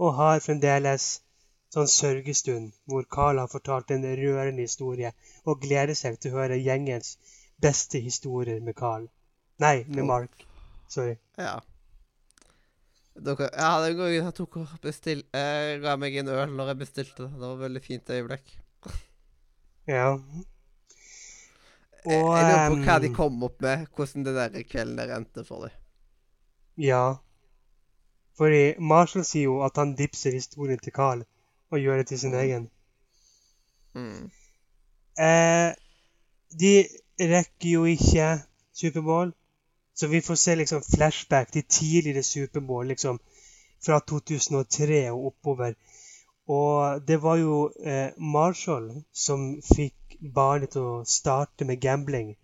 og 0.00 0.14
har 0.18 0.42
fremdeles 0.44 1.08
sånn 1.70 1.90
sørgestund 1.90 2.72
hvor 2.90 3.06
Carl 3.16 3.38
har 3.38 3.50
fortalt 3.50 3.92
en 3.94 4.06
rørende 4.18 4.66
historie 4.66 5.12
og 5.44 5.62
gleder 5.62 5.94
seg 5.98 6.18
til 6.18 6.34
å 6.34 6.40
høre 6.40 6.58
gjengens 6.58 7.16
beste 7.62 8.00
historier 8.02 8.62
med 8.64 8.76
Carl. 8.78 9.06
Nei, 9.60 9.84
med 9.86 10.08
Mark. 10.08 10.46
Sorry. 10.90 11.18
Ja. 11.38 11.58
Dere, 13.20 13.50
ja, 13.52 13.74
den 13.84 13.98
gangen 13.98 14.14
Jeg 14.16 14.34
tok 14.34 14.56
og 14.62 14.70
bestill, 14.82 15.20
Jeg 15.34 15.80
ga 15.82 15.96
meg 16.00 16.14
en 16.22 16.30
øl 16.32 16.54
når 16.56 16.72
jeg 16.72 16.80
bestilte 16.80 17.26
det. 17.26 17.32
Det 17.34 17.42
var 17.42 17.58
et 17.58 17.64
veldig 17.66 17.82
fint 17.84 18.12
øyeblikk. 18.16 18.54
Ja. 19.90 20.06
Jeg, 22.04 22.22
Og 22.22 22.36
jeg 22.36 22.46
lurer 22.46 22.68
på 22.70 22.84
hva 22.86 22.98
de 23.02 23.10
ehm, 23.10 23.16
kom 23.16 23.42
opp 23.44 23.62
med, 23.64 23.86
hvordan 23.96 24.24
den 24.24 24.38
der 24.38 24.62
kvelden 24.68 24.98
der 24.98 25.16
endte 25.16 25.44
for 25.44 25.66
dem. 25.66 25.74
Ja. 26.80 27.04
Fordi 28.40 28.62
Marshall 28.78 29.26
sier 29.28 29.50
jo 29.50 29.58
at 29.66 29.76
han 29.76 29.92
dipser 29.98 30.32
historien 30.32 30.80
til 30.80 30.94
Carl 30.96 31.26
og 31.70 31.82
gjør 31.82 32.00
det 32.00 32.06
til 32.10 32.20
sin 32.22 32.34
egen. 32.34 32.70
Mm. 33.94 34.30
Eh, 35.20 35.74
de 36.60 36.72
rekker 37.20 37.70
jo 37.70 37.84
ikke 37.84 38.30
Superbowl. 38.72 39.34
Så 39.94 40.08
vi 40.08 40.20
får 40.20 40.34
se 40.34 40.54
liksom 40.54 40.82
flashback 40.82 41.52
til 41.52 41.64
tidligere 41.68 42.22
Superbowl, 42.22 42.86
liksom 42.86 43.20
fra 43.84 44.00
2003 44.08 45.10
og 45.10 45.26
oppover. 45.26 45.74
Og 46.48 47.08
det 47.08 47.22
var 47.22 47.36
jo 47.36 47.72
eh, 47.84 48.08
Marshall 48.16 49.02
som 49.12 49.60
fikk 49.74 49.94
barnet 50.20 50.74
til 50.76 50.86
å 50.86 51.04
starte 51.08 51.64
med 51.64 51.80
gambling. 51.80 52.34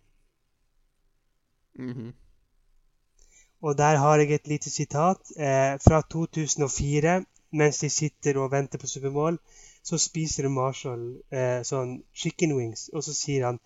Mhm. 1.78 2.12
Og 3.60 3.78
der 3.78 3.96
har 3.96 4.18
jeg 4.18 4.32
et 4.32 4.48
lite 4.48 4.70
sitat 4.70 5.32
eh, 5.36 5.78
fra 5.80 6.02
2004. 6.02 7.24
Mens 7.50 7.78
de 7.78 7.88
sitter 7.90 8.38
og 8.38 8.50
venter 8.52 8.78
på 8.78 8.86
Supermål, 8.86 9.38
så 9.82 9.98
spiser 9.98 10.48
Marshall 10.48 11.04
eh, 11.30 11.62
sånn 11.64 12.02
chicken 12.12 12.56
wings, 12.56 12.88
og 12.92 13.04
så 13.06 13.14
sier 13.14 13.46
han 13.46 13.60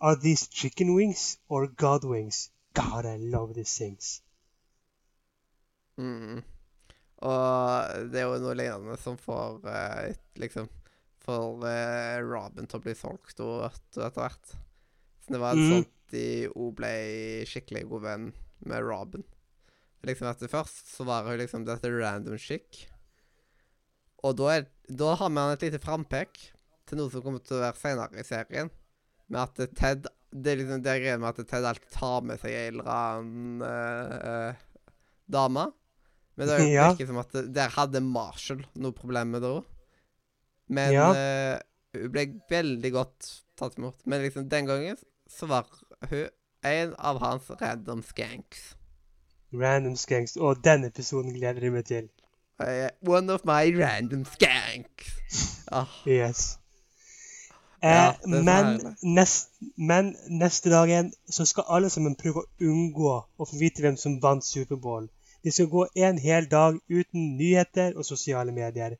Are 0.00 0.16
these 0.20 0.46
chicken 0.52 0.94
wings 0.94 1.38
or 1.48 1.66
God 1.66 2.04
wings? 2.04 2.50
God, 2.74 3.06
I 3.06 3.16
love 3.16 3.54
these 3.54 3.74
things. 3.78 4.20
Mm. 5.96 6.42
Og 7.16 8.10
det 8.12 8.20
er 8.20 8.26
jo 8.28 8.40
noe 8.42 8.56
lignende 8.58 8.96
som 9.00 9.16
får 9.18 9.64
eh, 9.70 10.16
liksom 10.42 10.68
For 11.24 11.64
eh, 11.68 12.20
Robin 12.24 12.68
til 12.68 12.80
å 12.80 12.84
bli 12.84 12.94
solgt 12.98 13.40
og 13.44 13.66
etter 13.70 14.12
hvert. 14.12 14.56
Så 15.24 15.32
det 15.32 15.40
var 15.40 15.56
mm. 15.56 15.68
sånn 15.70 15.86
at 15.86 16.14
de 16.14 16.26
òg 16.52 16.74
ble 16.78 16.96
skikkelig 17.48 17.86
god 17.90 18.04
venn 18.04 18.26
med 18.68 18.84
Robin. 18.84 19.24
Liksom 20.04 20.28
etter 20.28 20.50
Først 20.52 20.90
så 20.92 21.06
var 21.08 21.24
hun 21.24 21.40
liksom 21.40 21.64
dette 21.64 21.88
random 21.90 22.36
chic. 22.40 22.84
Og 24.24 24.36
da, 24.40 24.50
er, 24.56 24.66
da 24.88 25.14
har 25.20 25.32
man 25.32 25.54
et 25.54 25.64
lite 25.66 25.80
frampek 25.82 26.40
til 26.88 27.00
noe 27.00 27.12
som 27.12 27.24
kommer 27.24 27.44
til 27.44 27.58
å 27.58 27.64
være 27.64 27.80
senere 27.80 28.20
i 28.20 28.26
serien. 28.26 28.70
Med 29.32 29.40
at 29.40 29.76
Ted 29.78 30.08
Det 30.34 30.50
er 30.52 30.58
liksom 30.60 30.82
det 30.84 30.98
greia 31.00 31.18
med 31.20 31.30
at 31.30 31.48
Ted 31.48 31.64
alltid 31.64 31.92
tar 31.94 32.24
med 32.26 32.40
seg 32.42 32.52
ei 32.52 32.68
eller 32.72 32.88
annen 32.90 33.62
uh, 33.64 34.52
uh, 34.52 34.88
dame. 35.30 35.68
Men 36.34 36.50
det 36.50 36.58
Ja. 36.74 36.90
ikke 36.92 37.08
som 37.08 37.20
at 37.22 37.32
det- 37.36 37.52
der 37.56 37.72
hadde 37.76 38.02
Marshall 38.04 38.64
noe 38.74 38.96
problem 38.96 39.36
med 39.36 39.44
det 39.44 39.52
òg. 39.60 39.70
Men 40.68 40.92
Ja. 40.92 41.08
uh, 41.12 41.58
hun 41.94 42.10
ble 42.12 42.26
veldig 42.50 42.92
godt 42.92 43.30
tatt 43.56 43.78
imot. 43.78 44.06
Men 44.06 44.22
liksom 44.22 44.48
den 44.48 44.66
gangen 44.66 44.96
så 45.30 45.46
var 45.46 45.66
hun 46.10 46.28
en 46.64 46.94
av 46.98 47.20
hans 47.20 47.50
random 47.60 48.02
skanks. 48.02 48.74
Random 49.52 49.96
skanks. 49.96 50.36
Og 50.36 50.64
den 50.64 50.84
episoden 50.84 51.34
gleder 51.34 51.62
jeg 51.62 51.72
meg 51.72 51.84
til. 51.86 52.08
Uh, 52.60 52.88
one 53.06 53.32
of 53.32 53.44
my 53.44 53.70
random 53.76 54.24
skanks. 54.24 55.64
Ah, 55.72 55.86
Yes. 56.06 56.58
Ja, 57.84 58.14
Eh, 58.24 58.28
men, 58.28 58.94
nest, 59.02 59.50
men 59.76 60.16
neste 60.28 60.70
dagen 60.70 61.12
så 61.28 61.44
skal 61.44 61.66
alle 61.68 61.90
sammen 61.90 62.14
prøve 62.16 62.40
å 62.40 62.48
unngå 62.64 63.10
å 63.12 63.44
få 63.50 63.58
vite 63.60 63.84
hvem 63.84 63.98
som 64.00 64.14
vant 64.22 64.44
Superbowl. 64.46 65.10
De 65.44 65.52
skal 65.52 65.68
gå 65.68 65.84
en 66.06 66.18
hel 66.18 66.48
dag 66.48 66.78
uten 66.88 67.36
nyheter 67.36 67.92
og 67.96 68.06
sosiale 68.08 68.52
medier. 68.56 68.96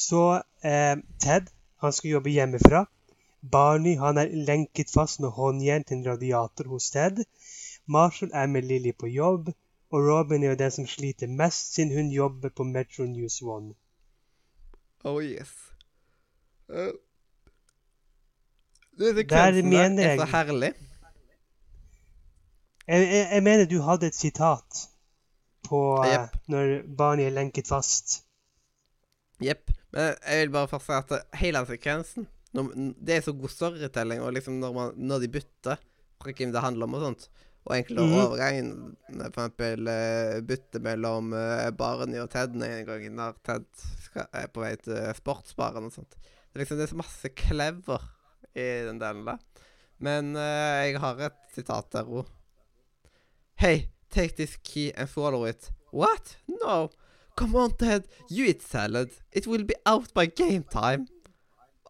Så 0.00 0.42
eh, 0.64 0.96
Ted 1.20 1.50
han 1.80 1.92
skal 1.92 2.16
jobbe 2.16 2.32
hjemmefra. 2.32 2.84
Barney 3.40 3.96
han 4.00 4.20
er 4.20 4.32
lenket 4.48 4.92
fast 4.92 5.20
med 5.20 5.32
håndjern 5.36 5.84
til 5.84 5.98
en 5.98 6.06
radiator 6.12 6.68
hos 6.72 6.90
Ted. 6.94 7.24
Marshall 7.86 8.32
er 8.34 8.46
med 8.46 8.68
Lily 8.68 8.92
på 8.98 9.08
jobb. 9.08 9.52
Og 9.90 10.06
Robin 10.06 10.44
er 10.44 10.52
jo 10.52 10.58
den 10.60 10.70
som 10.70 10.86
sliter 10.86 11.26
mest, 11.26 11.74
siden 11.74 11.92
hun 11.96 12.10
jobber 12.14 12.48
på 12.48 12.64
Metro 12.64 13.04
News 13.04 13.42
One. 13.42 13.74
oh 15.04 15.24
yes. 15.24 15.48
Uh, 16.68 16.92
mener 19.64 20.02
der 20.02 20.10
er 20.10 20.16
så 20.16 20.24
herlig. 20.24 20.72
Jeg, 22.86 23.00
jeg, 23.00 23.28
jeg 23.32 23.42
mener 23.42 23.64
du 23.64 23.80
hadde 23.80 24.06
et 24.06 24.14
sitat 24.14 24.88
på 25.68 26.04
yep. 26.06 26.20
uh, 26.20 26.40
når 26.46 26.82
Barney 26.98 27.24
er 27.24 27.30
lenket 27.30 27.66
fast. 27.66 28.24
Jepp. 29.42 29.70
Men 29.94 30.14
jeg 30.14 30.44
vil 30.44 30.54
bare 30.54 30.70
først 30.70 30.86
si 30.86 30.96
at 30.96 31.12
hele 31.40 31.60
hele 31.60 31.66
sekvensen 31.66 32.28
når, 32.54 32.72
Det 32.98 33.14
er 33.14 33.22
så 33.22 33.32
god 33.32 33.52
storytelling, 33.52 34.22
og 34.22 34.34
liksom 34.34 34.58
når, 34.62 34.72
man, 34.74 34.96
når 34.96 35.22
de 35.22 35.28
bytter 35.36 35.78
fra 36.20 36.32
hvem 36.34 36.52
det 36.52 36.62
handler 36.64 36.88
om 36.88 36.96
og 36.98 37.04
sånt, 37.04 37.28
og 37.68 37.74
egentlig 37.76 38.06
mm. 38.08 38.14
overganger, 38.16 38.70
for 39.10 39.28
eksempel 39.28 39.90
eh, 39.92 40.40
bytte 40.48 40.80
mellom 40.82 41.34
uh, 41.36 41.68
Barney 41.76 42.18
og 42.22 42.30
Ted 42.32 42.56
en 42.56 42.88
gang 42.88 43.04
når 43.14 43.36
Ted 43.46 43.66
skal, 44.06 44.26
er 44.32 44.48
på 44.50 44.64
vei 44.64 44.72
til 44.80 44.98
sportsbaren 45.18 45.86
og 45.90 45.94
sånt. 45.94 46.16
Det 46.16 46.58
er 46.58 46.64
liksom 46.64 46.80
det 46.80 46.86
er 46.88 46.92
så 46.94 46.98
masse 46.98 47.32
clever 47.38 48.06
i 48.56 48.66
den 48.88 48.98
delen 48.98 49.28
der. 49.28 49.38
Men 50.00 50.32
uh, 50.34 50.80
jeg 50.88 50.98
har 51.02 51.26
et 51.28 51.40
sitat 51.54 51.92
der 51.94 52.08
òg. 52.08 52.30
Hey, 53.60 53.90
take 54.10 54.34
this 54.40 54.56
key 54.64 54.90
and 54.96 55.08
follow 55.08 55.44
it. 55.44 55.70
What? 55.92 56.38
No. 56.48 56.88
Come 57.40 57.56
on, 57.56 57.72
Ted. 57.80 58.04
You 58.30 58.44
eat 58.50 58.62
salad. 58.62 59.10
It 59.32 59.46
will 59.46 59.64
be 59.64 59.74
out 59.86 60.12
by 60.14 60.26
game 60.26 60.64
time. 60.70 61.06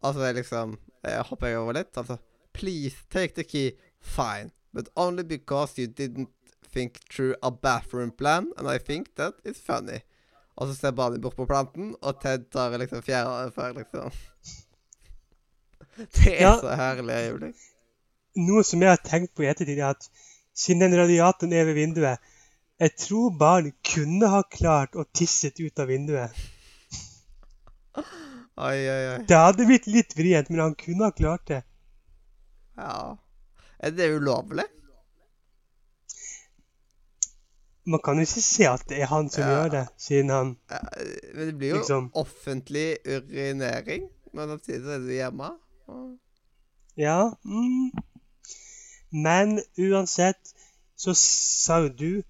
Altså, 0.03 0.21
er 0.29 0.33
liksom 0.39 0.77
Jeg 1.05 1.23
hopper 1.31 1.47
jeg 1.51 1.59
over 1.59 1.73
litt. 1.79 1.97
Altså, 1.97 2.17
please 2.55 2.97
take 3.11 3.35
the 3.35 3.43
key. 3.45 3.73
Fine. 4.01 4.51
But 4.73 4.89
only 4.97 5.25
because 5.25 5.79
you 5.81 5.89
didn't 5.89 6.29
think 6.73 7.01
through 7.11 7.35
a 7.43 7.51
bathroom 7.51 8.13
plan, 8.13 8.53
and 8.57 8.69
I 8.71 8.79
think 8.79 9.09
that 9.17 9.33
is 9.45 9.59
funny. 9.67 9.99
Og 10.57 10.69
så 10.69 10.75
ser 10.77 10.91
Barney 10.93 11.19
bort 11.19 11.35
på 11.37 11.47
planten, 11.47 11.95
og 12.03 12.21
Ted 12.23 12.45
tar 12.53 12.77
liksom 12.79 13.03
fjerde 13.03 13.51
før, 13.57 13.73
liksom. 13.81 14.11
Det 16.15 16.35
er 16.37 16.41
Ja. 16.45 16.53
så 16.61 16.75
herlig 16.79 17.15
øyeblikk. 17.17 17.57
Noe 18.47 18.63
som 18.65 18.83
jeg 18.85 18.93
har 18.93 19.01
tenkt 19.05 19.35
på 19.35 19.43
i 19.43 19.49
ettertid, 19.51 19.79
er 19.81 19.91
at 19.97 20.07
siden 20.55 20.81
den 20.85 20.95
radiatoren 21.01 21.53
er 21.53 21.65
ved 21.67 21.75
vinduet 21.81 22.19
Jeg 22.81 22.95
tror 22.97 23.31
barn 23.37 23.73
kunne 23.85 24.29
ha 24.33 24.41
klart 24.49 24.95
å 24.97 25.05
tisse 25.13 25.51
ut 25.61 25.79
av 25.83 25.91
vinduet. 25.91 26.33
Oi, 28.61 28.77
oi, 28.77 29.03
oi. 29.13 29.19
Det 29.29 29.37
hadde 29.37 29.67
blitt 29.69 29.87
litt 29.89 30.15
vrient, 30.17 30.49
men 30.53 30.61
han 30.65 30.75
kunne 30.81 31.05
ha 31.09 31.13
klart 31.17 31.47
det. 31.49 31.63
Ja. 32.77 33.17
Er 33.81 33.93
det 33.97 34.09
ulovlig? 34.17 34.65
Man 37.91 38.01
kan 38.05 38.21
jo 38.21 38.27
ikke 38.27 38.43
se 38.45 38.67
at 38.69 38.85
det 38.89 39.01
er 39.03 39.09
han 39.11 39.31
som 39.33 39.43
Ja. 39.45 39.51
gjør 39.55 39.71
det, 39.71 39.85
siden 39.99 40.31
han 40.31 40.57
Ja, 40.71 40.81
men 41.35 41.47
det 41.47 41.55
blir 41.59 41.69
jo 41.71 41.77
Liksom. 41.81 42.11
offentlig 42.15 42.99
urinering. 43.07 44.09
Men 44.33 44.49
samtidig 44.49 44.89
er 44.95 44.99
du 44.99 45.13
hjemme. 45.13 45.51
og- 45.89 46.19
Ja. 46.97 47.31
Mm. 47.45 47.91
Men 49.13 49.61
uansett 49.79 50.55
så 50.97 51.15
sa 51.15 51.81
jo 51.81 51.89
du 51.89 52.23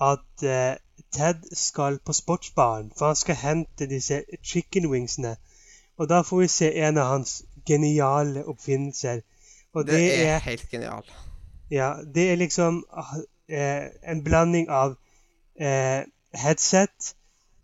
at 0.00 0.42
eh, 0.42 0.76
Ted 1.12 1.56
skal 1.56 1.98
på 1.98 2.12
sportsbaren, 2.12 2.92
for 2.98 3.06
han 3.06 3.16
skal 3.16 3.34
hente 3.34 3.86
disse 3.88 4.24
chicken 4.42 4.90
wingsene. 4.90 5.36
Og 5.96 6.08
da 6.08 6.20
får 6.20 6.40
vi 6.40 6.48
se 6.48 6.72
en 6.74 6.98
av 6.98 7.06
hans 7.06 7.44
geniale 7.66 8.44
oppfinnelser. 8.44 9.20
Og 9.72 9.86
Det, 9.86 9.92
det, 9.92 10.26
er 10.26 10.38
helt 10.38 10.70
genial. 10.70 11.04
ja, 11.70 11.94
det 12.14 12.30
er 12.30 12.36
liksom 12.36 12.84
eh, 13.48 13.86
en 14.02 14.24
blanding 14.24 14.68
av 14.68 14.96
eh, 15.60 16.04
headset 16.32 17.14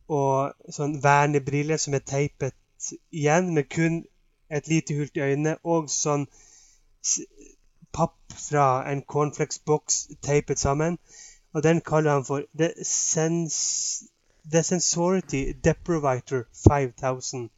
og 0.08 0.72
sånn 0.72 0.98
vernebriller 1.02 1.80
som 1.80 1.94
er 1.94 2.04
teipet 2.04 2.56
igjen, 3.10 3.54
med 3.54 3.68
kun 3.68 4.02
et 4.52 4.68
lite 4.68 4.94
hull 4.94 5.10
i 5.14 5.24
øynene, 5.24 5.56
og 5.64 5.88
sånn 5.90 6.26
papp 7.92 8.18
fra 8.36 8.66
en 8.90 9.02
cornflakesboks 9.02 10.06
teipet 10.24 10.60
sammen. 10.60 10.98
Og 11.54 11.62
den 11.62 11.80
kaller 11.84 12.16
han 12.18 12.24
for 12.24 12.44
The, 12.58 12.70
sens 12.84 13.56
The 14.52 14.62
Sensority 14.64 15.52
Deprivator 15.64 16.46
5000. 16.66 17.50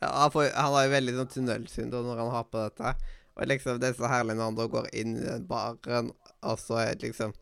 Ja, 0.00 0.12
han, 0.22 0.30
får, 0.30 0.52
han 0.54 0.72
har 0.76 0.84
jo 0.86 0.92
veldig 0.94 1.14
sånn 1.16 1.32
tunnelsyn 1.34 1.90
når 1.90 2.20
han 2.22 2.30
har 2.30 2.44
på 2.46 2.60
dette. 2.68 2.92
Og 3.38 3.46
liksom, 3.50 3.80
det 3.82 3.90
er 3.92 3.98
så 3.98 4.10
herlig 4.10 4.36
når 4.38 4.44
han 4.52 4.58
da 4.58 4.66
går 4.70 4.86
inn 4.98 5.16
i 5.18 5.24
den 5.26 5.44
baren, 5.50 6.12
og 6.46 6.58
så 6.62 6.78
er 6.84 6.94
det 6.94 7.08
liksom 7.10 7.32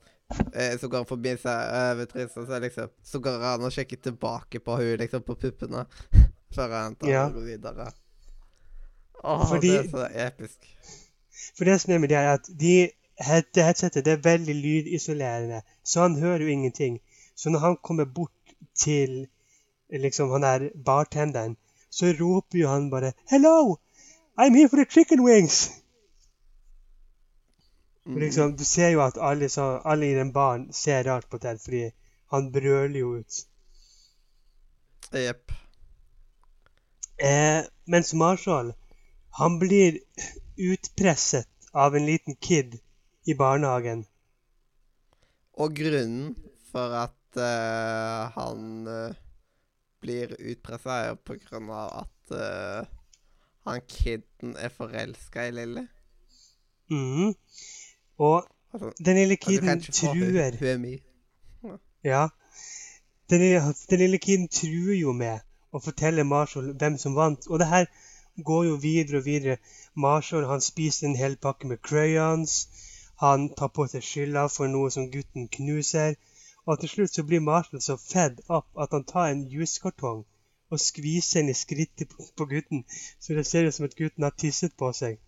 eh, 0.55 0.75
Så 0.81 0.88
går 0.88 1.02
han 1.02 1.09
forbi 1.09 1.35
seg 1.40 1.71
over 1.76 2.09
trynet, 2.11 2.33
så 2.35 2.45
er 2.57 2.64
liksom 2.64 2.90
Så 3.05 3.21
går 3.25 3.45
han 3.45 3.64
og 3.69 3.73
sjekker 3.76 4.00
tilbake 4.09 4.61
på 4.64 4.76
hun 4.81 4.95
liksom 5.00 5.25
på 5.25 5.37
puppene. 5.40 5.85
Før 6.57 6.73
han 6.73 6.97
tar 6.97 7.12
Ja. 7.12 7.26
går 7.33 7.45
videre. 7.52 7.90
Åh, 9.23 9.47
Fordi- 9.49 9.69
det 9.73 9.85
er 9.85 9.90
så 9.93 10.09
episk. 10.26 10.73
For 11.57 11.64
det 11.69 11.81
som 11.81 11.93
er 11.93 11.99
med 12.00 12.09
det, 12.09 12.16
er 12.16 12.35
at 12.38 12.49
de 12.61 12.88
head 13.19 13.45
headsetet 13.57 14.05
det 14.05 14.13
er 14.13 14.25
veldig 14.25 14.55
lydisolerende, 14.55 15.63
så 15.85 16.01
han 16.01 16.19
hører 16.21 16.43
jo 16.43 16.49
ingenting. 16.49 17.01
Så 17.37 17.51
når 17.51 17.59
han 17.59 17.77
kommer 17.83 18.05
bort 18.05 18.55
til 18.75 19.27
liksom 19.91 20.31
han 20.31 20.45
er 20.45 20.71
bartenderen, 20.85 21.57
så 21.91 22.13
roper 22.21 22.59
jo 22.59 22.69
han 22.69 22.91
bare 22.91 23.13
'Hello! 23.31 23.77
I'm 24.39 24.55
here 24.55 24.69
for 24.69 24.77
the 24.77 24.87
chicken 24.91 25.21
wings!' 25.21 25.71
Mm. 28.07 28.19
Liksom, 28.19 28.57
du 28.57 28.65
ser 28.65 28.89
jo 28.89 29.03
at 29.03 29.19
alle, 29.21 29.49
så, 29.49 29.81
alle 29.85 30.11
i 30.11 30.15
den 30.15 30.33
baren 30.33 30.73
ser 30.73 31.03
rart 31.05 31.31
på 31.31 31.39
Ted, 31.39 31.59
fordi 31.59 31.91
han 32.31 32.53
brøler 32.53 33.01
jo 33.01 33.17
ut. 33.17 33.47
Jepp. 35.13 35.53
Eh, 37.19 37.65
mens 37.87 38.15
Marshall, 38.15 38.73
han 39.31 39.59
blir 39.59 39.99
utpresset 40.57 41.49
av 41.73 41.97
en 41.97 42.07
liten 42.07 42.37
kid 42.37 42.79
i 43.26 43.35
barnehagen. 43.35 44.04
Og 45.56 45.75
grunnen 45.76 46.35
for 46.71 46.95
at 47.00 47.40
uh, 47.40 48.33
han 48.37 48.88
uh, 48.88 49.14
blir 50.00 50.35
utpressa, 50.38 51.00
er 51.00 51.09
jo 51.14 51.21
på 51.25 51.38
grunn 51.47 51.71
av 51.73 52.04
at 52.04 52.35
uh, 52.37 52.90
han 53.66 53.80
kiden 53.88 54.56
er 54.59 54.75
forelska 54.75 55.49
i 55.49 55.54
Lilly. 55.56 55.87
Mhm. 56.90 57.35
Og 58.16 58.47
Altså, 58.76 58.92
den 59.04 59.16
lille 59.16 59.33
altså, 59.33 59.50
kiden 59.50 59.80
truer 59.80 60.56
Hun 60.59 60.66
er 60.66 60.78
mi. 60.78 61.02
Ja. 62.04 62.28
Den 63.30 63.40
lille, 63.40 63.75
den 63.90 63.99
lille 63.99 64.18
kiden 64.18 64.49
truer 64.49 64.99
jo 65.00 65.12
med 65.12 65.40
å 65.73 65.80
fortelle 65.80 66.25
Marshall 66.25 66.75
hvem 66.80 66.99
som 66.99 67.16
vant. 67.16 67.47
Og 67.49 67.59
det 67.62 67.68
her 67.71 67.87
går 68.45 68.64
jo 68.64 68.75
videre 68.83 69.23
og 69.23 69.25
videre. 69.25 69.56
Marshall 69.95 70.45
han 70.50 70.61
spiser 70.61 71.09
en 71.09 71.16
hel 71.16 71.37
pakke 71.37 71.71
med 71.71 71.80
crayons. 71.88 72.66
Han 73.23 73.49
tar 73.59 73.69
på 73.69 73.87
seg 73.91 74.05
skylda 74.05 74.47
for 74.53 74.69
noe 74.69 74.91
som 74.93 75.11
gutten 75.11 75.49
knuser. 75.49 76.17
Og 76.67 76.81
til 76.81 76.91
slutt 76.91 77.15
så 77.15 77.23
blir 77.23 77.41
Marshall 77.41 77.83
så 77.83 77.97
fed 77.97 78.43
up 78.51 78.67
at 78.83 78.93
han 78.93 79.05
tar 79.05 79.31
en 79.31 79.45
juskartong 79.51 80.25
og 80.71 80.81
skviser 80.83 81.41
den 81.41 81.53
i 81.53 81.55
skrittet 81.55 82.11
på, 82.11 82.45
gutten, 82.45 82.85
så 83.21 83.35
det 83.35 83.47
ser 83.47 83.69
ut 83.69 83.75
som 83.75 83.87
at 83.87 83.95
gutten 83.95 84.27
har 84.27 84.35
tisset 84.35 84.73
på 84.79 84.91
seg. 84.93 85.21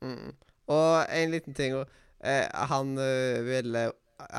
Mm. 0.00 0.32
Og 0.72 0.94
en 1.12 1.34
liten 1.34 1.54
ting 1.54 1.74
òg. 1.76 1.90
eh, 2.24 2.48
Han 2.70 2.98
eh, 2.98 3.44
ville 3.44 3.90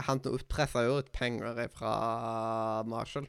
Han 0.08 0.20
pressa 0.50 0.82
jo 0.82 0.98
ut 0.98 1.12
penger 1.12 1.68
fra 1.74 2.84
Marshall. 2.84 3.28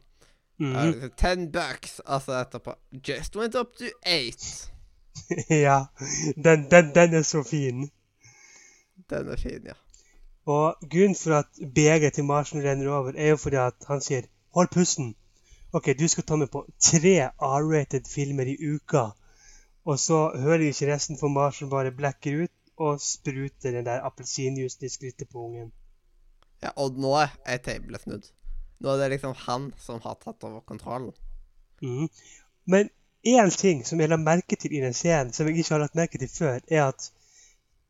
Ja, 0.60 0.84
liksom, 0.84 1.10
Ten 1.16 1.52
bucks, 1.52 2.00
altså 2.06 2.32
etterpå 2.32 2.74
Just 3.08 3.36
went 3.36 3.54
up 3.54 3.76
to 3.76 3.84
eight. 4.06 4.70
ja, 5.48 5.86
den, 6.36 6.70
den, 6.70 6.94
den 6.94 7.14
er 7.14 7.22
så 7.22 7.42
fin. 7.42 7.90
Den 9.12 9.32
er 9.32 9.40
fin, 9.40 9.66
ja. 9.66 9.78
Og 10.48 10.86
grunnen 10.90 11.14
for 11.14 11.38
at 11.38 11.58
begeret 11.74 12.16
til 12.16 12.24
Marsen 12.24 12.62
renner 12.64 12.90
over, 12.90 13.12
er 13.16 13.34
jo 13.34 13.36
fordi 13.36 13.56
at 13.62 13.84
han 13.88 14.00
sier 14.00 14.22
'hold 14.54 14.68
pusten'. 14.76 15.14
OK, 15.72 15.86
du 15.98 16.08
skal 16.08 16.24
ta 16.24 16.36
med 16.36 16.48
på 16.52 16.66
tre 16.80 17.30
R-rated 17.38 18.08
filmer 18.14 18.46
i 18.46 18.56
uka. 18.74 19.04
Og 19.84 19.98
så 19.98 20.32
hører 20.36 20.58
ikke 20.58 20.94
resten, 20.94 21.18
for 21.18 21.28
Marsen 21.28 21.70
bare 21.70 21.92
blekker 21.92 22.42
ut 22.42 22.50
og 22.76 23.00
spruter 23.00 23.70
den 23.70 23.86
der 23.86 24.00
appelsinjuicen 24.00 24.86
i 24.86 24.88
skrittet 24.88 25.28
på 25.28 25.38
ungen. 25.38 25.72
ja. 26.62 26.70
Og 26.76 26.98
nå 26.98 27.14
er 27.46 27.56
tablet 27.56 28.00
snudd. 28.00 28.26
Nå 28.80 28.88
er 28.88 28.96
det 29.02 29.10
liksom 29.10 29.34
han 29.36 29.72
som 29.78 30.00
har 30.02 30.14
tatt 30.24 30.44
over 30.44 30.60
kontrollen. 30.60 31.12
Mm. 31.82 32.08
Men 32.66 32.90
én 33.26 33.50
ting 33.56 33.86
som 33.86 34.00
jeg 34.00 34.08
la 34.08 34.16
merke 34.16 34.56
til 34.56 34.74
i 34.74 34.80
den 34.80 34.94
scenen, 34.94 35.32
som 35.32 35.46
jeg 35.46 35.56
ikke 35.56 35.74
har 35.74 35.78
lagt 35.78 35.94
merke 35.94 36.18
til 36.18 36.28
før, 36.28 36.60
er 36.68 36.84
at 36.88 37.10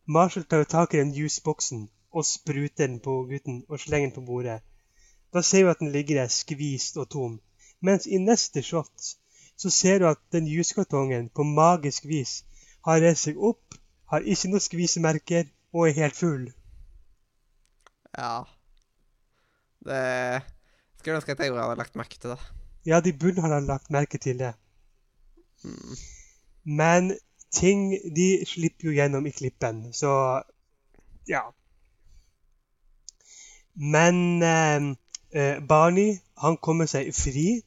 Marshall 0.06 0.44
tar 0.44 0.64
tak 0.64 0.94
i 0.94 0.98
den 0.98 1.12
juiceboksen 1.14 1.88
og 2.12 2.26
spruter 2.26 2.86
den 2.86 3.00
på 3.00 3.22
gutten 3.30 3.64
og 3.68 3.80
slenger 3.80 4.08
den 4.08 4.14
på 4.14 4.26
bordet. 4.26 4.60
Da 5.32 5.42
ser 5.42 5.64
vi 5.64 5.70
at 5.70 5.80
den 5.80 5.92
ligger 5.92 6.20
der 6.20 6.28
skvist 6.28 6.96
og 6.96 7.08
tom. 7.10 7.40
Mens 7.80 8.06
i 8.06 8.18
neste 8.18 8.62
shot 8.62 9.12
så 9.56 9.70
ser 9.70 9.98
du 9.98 10.08
at 10.08 10.20
den 10.32 10.46
juicekartongen 10.46 11.28
på 11.28 11.42
magisk 11.42 12.04
vis 12.10 12.42
har 12.84 13.00
reist 13.00 13.28
seg 13.28 13.38
opp, 13.38 13.76
har 14.10 14.26
ikke 14.26 14.50
noen 14.50 14.64
skvisemerker 14.64 15.46
og 15.72 15.88
er 15.88 15.96
helt 16.00 16.18
full. 16.18 16.48
Ja. 18.18 18.42
Det 19.86 20.42
Skulle 20.98 21.16
ønske 21.16 21.32
at 21.32 21.40
jeg 21.40 21.54
hadde 21.54 21.78
lagt 21.78 21.96
merke 21.98 22.18
til 22.18 22.34
det. 22.34 22.40
Ja, 22.86 23.00
de 23.00 23.12
burde 23.12 23.42
ha 23.42 23.58
lagt 23.62 23.90
merke 23.90 24.18
til 24.18 24.38
det. 24.38 24.52
Mm. 25.62 25.96
Men 26.64 27.12
ting 27.52 27.92
de 28.16 28.28
slipper 28.48 28.88
jo 28.88 28.94
gjennom 28.96 29.26
i 29.26 29.34
klippen, 29.34 29.84
så 29.92 30.42
ja. 31.28 31.42
Men 33.74 34.42
eh, 34.42 34.88
eh, 35.30 35.60
Barney 35.68 36.18
han 36.42 36.56
kommer 36.56 36.88
seg 36.90 37.12
fri 37.16 37.62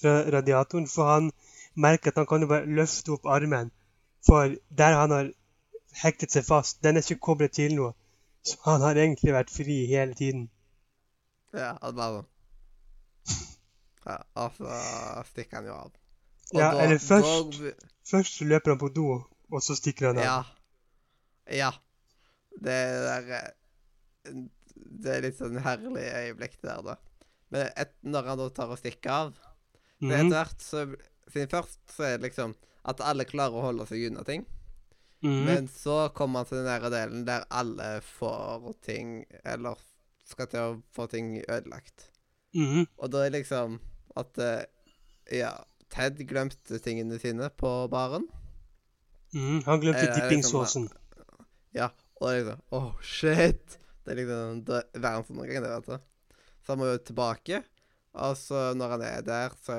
fra 0.00 0.22
radiatoren, 0.32 0.88
for 0.88 1.10
han 1.10 1.30
merker 1.74 2.12
at 2.12 2.20
han 2.20 2.28
kan 2.30 2.44
jo 2.44 2.50
bare 2.50 2.68
løfte 2.78 3.16
opp 3.16 3.26
armen. 3.26 3.70
For 4.26 4.56
der 4.78 4.96
han 4.96 5.10
har 5.10 5.32
hektet 6.02 6.32
seg 6.32 6.46
fast, 6.46 6.82
den 6.84 6.96
er 6.96 7.04
ikke 7.04 7.26
koblet 7.30 7.56
til 7.56 7.74
noe. 7.76 7.92
Så 8.44 8.56
han 8.64 8.80
har 8.80 8.96
egentlig 8.96 9.34
vært 9.36 9.52
fri 9.52 9.84
hele 9.90 10.14
tiden. 10.16 10.48
Ja, 11.52 11.74
han 11.82 11.96
bare. 11.96 12.22
Ja, 14.06 14.16
og 14.34 14.54
så 14.56 14.76
stikker 15.28 15.60
han 15.60 15.66
jo 15.68 15.74
av. 15.76 15.90
Ja, 16.58 16.70
eller 16.82 16.98
først- 16.98 17.60
da- 17.60 17.86
Først 18.10 18.40
løper 18.42 18.70
han 18.72 18.78
på 18.80 18.88
do, 18.94 19.04
og 19.52 19.62
så 19.62 19.76
stikker 19.78 20.06
han 20.10 20.18
av. 20.18 20.24
Ja. 20.24 20.44
Ja. 21.50 21.70
Det 22.60 22.78
der 23.06 23.28
eh, 23.36 24.32
Det 24.74 25.12
er 25.16 25.22
litt 25.22 25.38
sånn 25.38 25.58
herlig 25.62 26.02
øyeblikk 26.02 26.56
der, 26.62 26.82
da. 26.82 26.96
Men 27.50 27.68
et, 27.76 27.92
når 28.02 28.26
han 28.30 28.38
da 28.38 28.48
tar 28.54 28.70
og 28.72 28.78
stikker 28.78 29.10
av 29.10 29.30
mm 30.00 30.08
Mhm, 30.08 30.12
Etter 30.16 30.30
hvert 30.32 30.62
så 30.64 30.96
Siden 31.30 31.48
først 31.52 31.78
så 31.94 32.02
er 32.08 32.16
det 32.18 32.24
liksom 32.30 32.54
at 32.88 33.00
alle 33.04 33.24
klarer 33.28 33.52
å 33.54 33.62
holde 33.68 33.84
seg 33.86 34.06
unna 34.08 34.22
ting. 34.24 34.46
Mm. 35.22 35.44
Men 35.44 35.66
så 35.68 36.08
kommer 36.16 36.40
han 36.40 36.46
til 36.48 36.56
den 36.58 36.66
nære 36.66 36.90
delen 36.90 37.24
der 37.26 37.44
alle 37.50 38.00
får 38.00 38.72
ting 38.82 39.26
Eller 39.44 39.76
skal 40.24 40.46
til 40.48 40.60
å 40.60 40.82
få 40.96 41.06
ting 41.12 41.36
ødelagt. 41.44 42.08
Mm. 42.56 42.86
Og 42.98 43.10
da 43.12 43.26
er 43.26 43.30
liksom 43.36 43.78
at 44.16 44.38
eh, 44.38 44.64
Ja, 45.38 45.52
Ted 45.90 46.20
glemte 46.28 46.78
tingene 46.82 47.18
sine 47.22 47.48
på 47.58 47.70
baren. 47.90 48.28
Mhm, 49.34 49.62
Han 49.66 49.80
glemte 49.82 50.00
Er 50.00 50.06
Liksom, 50.10 50.22
dippingsåsen. 50.22 50.88
Ja, 51.74 51.90
og 52.20 52.28
det 52.28 52.36
er 52.36 52.44
liksom 52.44 52.62
Oh, 52.78 52.92
shit! 53.02 53.76
Det 54.04 54.14
er 54.14 54.18
liksom 54.22 54.62
det 54.66 54.78
er 54.80 55.02
verdensundergang, 55.04 55.62
det, 55.64 55.70
vet 55.70 55.86
du. 55.86 56.36
Så 56.64 56.72
han 56.72 56.78
må 56.80 56.88
jo 56.90 56.98
tilbake. 56.98 57.62
Og 58.14 58.36
så 58.36 58.70
når 58.74 58.94
han 58.96 59.02
er 59.06 59.20
der, 59.26 59.54
så 59.62 59.76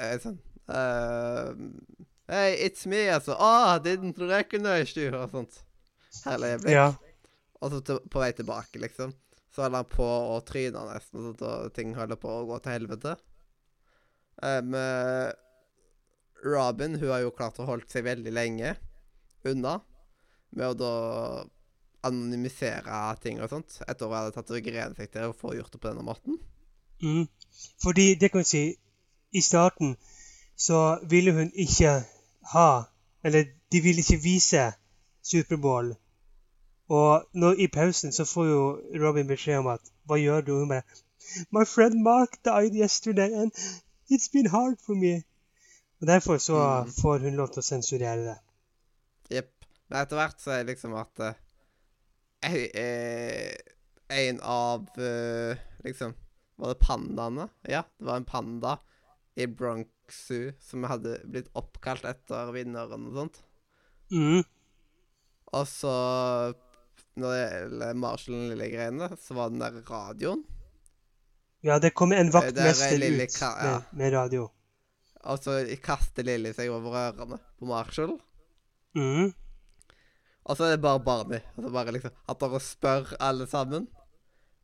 er 0.00 0.14
det 0.16 0.22
sånn 0.24 0.38
uh, 0.70 1.50
Hey, 2.30 2.54
it's 2.68 2.86
me, 2.86 3.08
altså. 3.10 3.34
Oh, 3.34 3.74
didn't 3.82 4.20
recognize 4.22 4.94
you, 4.96 5.10
og 5.18 5.32
sånt. 5.34 5.58
Herlig 6.24 6.52
øyeblikk. 6.54 6.76
Ja. 6.76 6.92
Og 7.60 7.72
så 7.74 7.80
til, 7.84 7.98
på 8.06 8.22
vei 8.22 8.30
tilbake, 8.38 8.78
liksom, 8.80 9.12
så 9.50 9.64
holder 9.64 9.82
han 9.82 9.88
på 9.90 10.06
å 10.06 10.36
tryne 10.46 10.84
nesten, 10.92 11.24
sånt, 11.26 11.42
og 11.42 11.72
ting 11.74 11.90
holder 11.98 12.20
på 12.22 12.30
å 12.30 12.46
gå 12.48 12.60
til 12.62 12.76
helvete. 12.78 13.16
Med 14.40 15.34
Robin, 16.44 16.94
hun 16.96 17.10
har 17.10 17.24
jo 17.24 17.32
klart 17.36 17.58
å 17.60 17.68
holde 17.68 17.88
seg 17.92 18.06
veldig 18.06 18.32
lenge 18.32 18.74
unna, 19.44 19.78
med 20.56 20.72
å 20.72 20.76
da 20.76 20.92
anonymisere 22.08 23.00
ting 23.20 23.40
og 23.42 23.50
sånt, 23.52 23.76
etter 23.84 24.06
å 24.06 24.14
ha 24.14 24.30
tatt 24.32 24.52
gren 24.64 24.94
seg 24.96 25.10
til 25.12 25.28
å 25.28 25.36
få 25.36 25.52
gjort 25.56 25.72
det 25.74 25.80
på 25.82 25.90
denne 25.90 26.04
måten. 26.06 26.38
Mm. 27.02 27.26
Fordi, 27.82 28.14
det 28.20 28.30
kan 28.32 28.44
vi 28.44 28.48
si, 28.48 28.62
i 29.32 29.42
starten 29.44 29.96
så 30.56 30.98
ville 31.08 31.32
hun 31.36 31.52
ikke 31.52 31.92
ha, 32.52 32.70
eller 33.24 33.52
de 33.72 33.82
ville 33.84 34.04
ikke 34.04 34.22
vise 34.22 34.70
Superbowl. 35.22 35.94
Og 36.90 37.28
nå 37.38 37.52
i 37.54 37.68
pausen 37.70 38.12
så 38.12 38.26
får 38.26 38.48
jo 38.48 38.64
Robin 39.00 39.28
beskjed 39.28 39.60
om 39.60 39.70
at, 39.76 39.92
hva 40.08 40.18
gjør 40.18 40.44
du? 40.44 40.52
Og 40.56 40.64
hun 40.64 40.72
bare, 40.72 41.00
My 41.52 41.64
friend 41.68 42.00
Mark 42.02 42.40
died 42.44 42.74
yesterday, 42.74 43.32
and 43.32 43.52
it's 44.10 44.28
been 44.32 44.50
hard 44.50 44.78
for 44.80 44.94
me. 44.98 45.22
Og 46.00 46.06
derfor 46.08 46.38
så 46.40 46.56
Mm. 46.84 46.92
får 47.02 47.18
hun 47.26 47.36
lov 47.36 47.48
til 47.52 47.60
å 47.60 47.66
sensurere 47.66 48.24
det. 48.24 48.38
Jepp. 49.30 49.52
Men 49.90 50.00
etter 50.02 50.16
hvert 50.16 50.40
så 50.40 50.50
er 50.54 50.64
det 50.64 50.74
liksom 50.74 50.94
at 50.98 51.20
uh, 51.20 51.32
jeg, 52.42 52.70
En 54.10 54.40
av 54.42 54.86
uh, 54.98 55.54
Liksom 55.84 56.14
Var 56.58 56.72
det 56.74 56.80
pandaene? 56.82 57.48
Ja, 57.68 57.82
det 57.98 58.06
var 58.06 58.16
en 58.16 58.24
panda 58.24 58.78
i 59.36 59.46
Bronx 59.46 59.88
Zoo 60.26 60.50
som 60.60 60.82
hadde 60.84 61.18
blitt 61.30 61.48
oppkalt 61.56 62.04
etter 62.04 62.50
vinneren 62.52 63.06
og 63.08 63.14
sånt. 63.14 63.38
Mm. 64.10 64.42
Og 65.54 65.66
så 65.70 65.92
Når 67.16 67.30
det 67.36 67.44
gjelder 67.44 67.94
Marshall-lille 68.02 68.68
greiene, 68.72 69.08
så 69.22 69.34
var 69.38 69.48
den 69.50 69.60
der 69.62 69.78
radioen. 69.88 70.42
Ja, 71.60 71.78
det 71.78 71.92
kommer 71.92 72.16
en 72.16 72.30
er 72.30 72.32
vaktmester 72.32 72.96
lille 72.98 73.26
ut 73.28 73.36
ja. 73.40 73.52
med, 73.60 73.92
med 74.00 74.12
radio. 74.14 74.48
Og 75.28 75.42
så 75.42 75.58
kaster 75.84 76.24
Lilly 76.24 76.54
seg 76.56 76.72
over 76.72 76.96
ørene 76.96 77.36
på 77.60 77.68
Marshall. 77.68 78.14
Mm. 78.96 79.32
Og 80.48 80.56
så 80.56 80.66
er 80.66 80.74
det 80.74 80.84
bare 80.84 81.02
Barney. 81.04 81.42
Altså 81.56 81.72
bare 81.74 81.92
liksom 81.94 82.14
At 82.32 82.40
dere 82.40 82.60
spør 82.64 83.12
alle 83.20 83.46
sammen. 83.50 83.86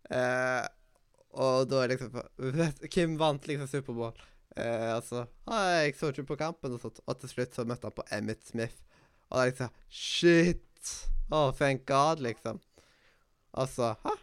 Eh, 0.08 0.64
og 1.36 1.68
da 1.68 1.82
er 1.82 1.92
liksom 1.92 2.16
vet, 2.56 2.80
Hvem 2.88 3.18
vant 3.20 3.46
liksom 3.46 3.68
Superbowl? 3.68 4.16
Eh, 4.56 4.94
altså 4.94 5.26
ah, 5.44 5.82
'Jeg 5.82 5.94
så 5.98 6.08
ikke 6.08 6.30
på 6.32 6.40
kampen', 6.40 6.72
og 6.72 6.80
sånt. 6.80 7.00
Og 7.06 7.20
til 7.20 7.28
slutt 7.28 7.54
så 7.54 7.66
møtte 7.68 7.90
han 7.90 7.96
på 7.96 8.06
Emmett 8.10 8.46
Smith. 8.48 8.80
Og 9.28 9.36
det 9.36 9.42
er 9.42 9.50
liksom 9.50 9.74
Shit! 9.90 10.62
Oh, 11.30 11.52
thank 11.52 11.84
God, 11.86 12.22
liksom. 12.22 12.60
Og 13.52 13.68
så 13.68 13.94
Hæ? 14.04 14.14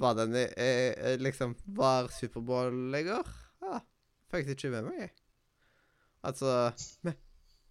Var 0.00 0.14
den 0.16 0.36
eh, 0.36 1.18
Liksom 1.20 1.54
Var 1.64 2.08
Superbowl 2.08 2.94
i 2.96 3.02
går? 3.06 3.32
Ja. 3.64 3.80
Fikk 4.32 4.54
ikke 4.54 4.70
med 4.76 4.88
meg, 4.88 5.02
jeg. 5.04 5.12
Altså 6.24 6.72
Men 7.02 7.16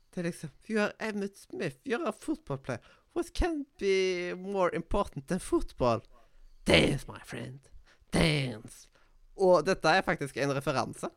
det 0.09 0.21
er 0.21 0.29
liksom 0.29 0.53
You 0.69 0.81
are 0.81 0.93
Emmett 0.99 1.37
Smith. 1.37 1.77
You 1.85 1.99
are 1.99 2.09
a 2.09 2.11
football 2.13 2.57
player. 2.57 2.81
What 3.15 3.33
can 3.33 3.65
be 3.79 4.33
more 4.35 4.75
important 4.75 5.27
than 5.27 5.39
football? 5.39 6.01
Dance, 6.67 7.05
my 7.07 7.19
friend. 7.25 7.59
Dance. 8.13 8.87
Og 9.37 9.65
dette 9.65 9.89
er 9.89 10.05
faktisk 10.05 10.37
en 10.37 10.53
referanse. 10.55 11.09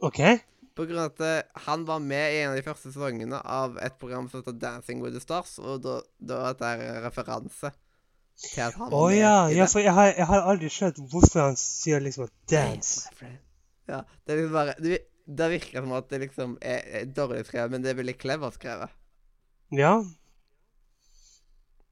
OK? 0.00 0.20
På 0.76 0.86
grunn 0.86 1.02
av 1.02 1.10
at 1.10 1.22
eh, 1.26 1.62
han 1.66 1.84
var 1.88 2.00
med 2.00 2.32
i 2.32 2.42
en 2.42 2.52
av 2.52 2.58
de 2.60 2.64
første 2.64 2.92
sesongene 2.92 3.40
av 3.40 3.76
et 3.82 3.96
program 4.00 4.28
som 4.30 4.40
heter 4.40 4.56
Dancing 4.60 5.02
with 5.02 5.16
the 5.16 5.20
Stars, 5.20 5.58
og 5.58 5.82
da, 5.84 5.98
da 6.16 6.38
er 6.44 6.54
dette 6.54 6.70
en 6.76 7.02
referanse 7.04 7.72
til 8.42 8.64
at 8.64 8.78
han 8.78 8.92
Å 8.92 9.02
med 9.08 9.18
ja. 9.18 9.34
ja. 9.54 9.68
For 9.70 9.84
jeg 9.84 9.94
har, 9.96 10.12
jeg 10.16 10.28
har 10.30 10.48
aldri 10.52 10.70
skjønt 10.72 11.00
hvorfor 11.12 11.44
han 11.44 11.60
sier 11.60 12.02
liksom 12.04 12.26
at 12.28 12.34
Dance. 12.50 13.10
Ja, 13.90 14.02
det 14.26 14.38
liksom 14.38 14.56
bare 14.56 14.74
Det, 14.78 15.02
det 15.26 15.50
virker 15.52 15.84
som 15.84 15.92
at 15.98 16.08
det 16.10 16.22
liksom 16.24 16.56
er, 16.62 16.80
er 17.00 17.12
dårlig 17.16 17.44
skrevet, 17.46 17.70
men 17.74 17.84
det 17.84 17.92
er 17.92 18.00
veldig 18.00 18.16
clever 18.18 18.56
skrevet. 18.56 18.96
Ja. 19.76 20.00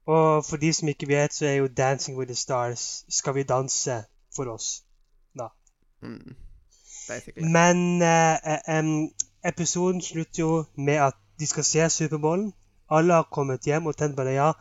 Og 0.08 0.44
for 0.46 0.56
de 0.56 0.72
som 0.72 0.88
ikke 0.88 1.08
vet, 1.11 1.34
så 1.34 1.46
er 1.46 1.56
jo 1.61 1.68
'Dancing 1.68 2.18
with 2.18 2.32
the 2.32 2.37
Stars' 2.37 3.04
Skal 3.08 3.34
vi 3.34 3.42
danse 3.42 4.02
for 4.34 4.50
oss. 4.50 4.82
Mm. 6.02 6.37
Men 7.37 8.02
eh, 8.02 8.34
eh, 8.52 8.78
em, 8.78 9.11
episoden 9.44 10.02
slutter 10.02 10.42
jo 10.42 10.64
med 10.76 10.94
at 10.94 11.16
de 11.40 11.46
skal 11.46 11.64
se 11.64 11.90
Superbowlen. 11.90 12.52
Alle 12.90 13.14
har 13.14 13.28
kommet 13.32 13.66
hjem, 13.66 13.87
og 13.87 13.96
Ted 13.96 14.16
bare 14.16 14.34
ja. 14.37 14.52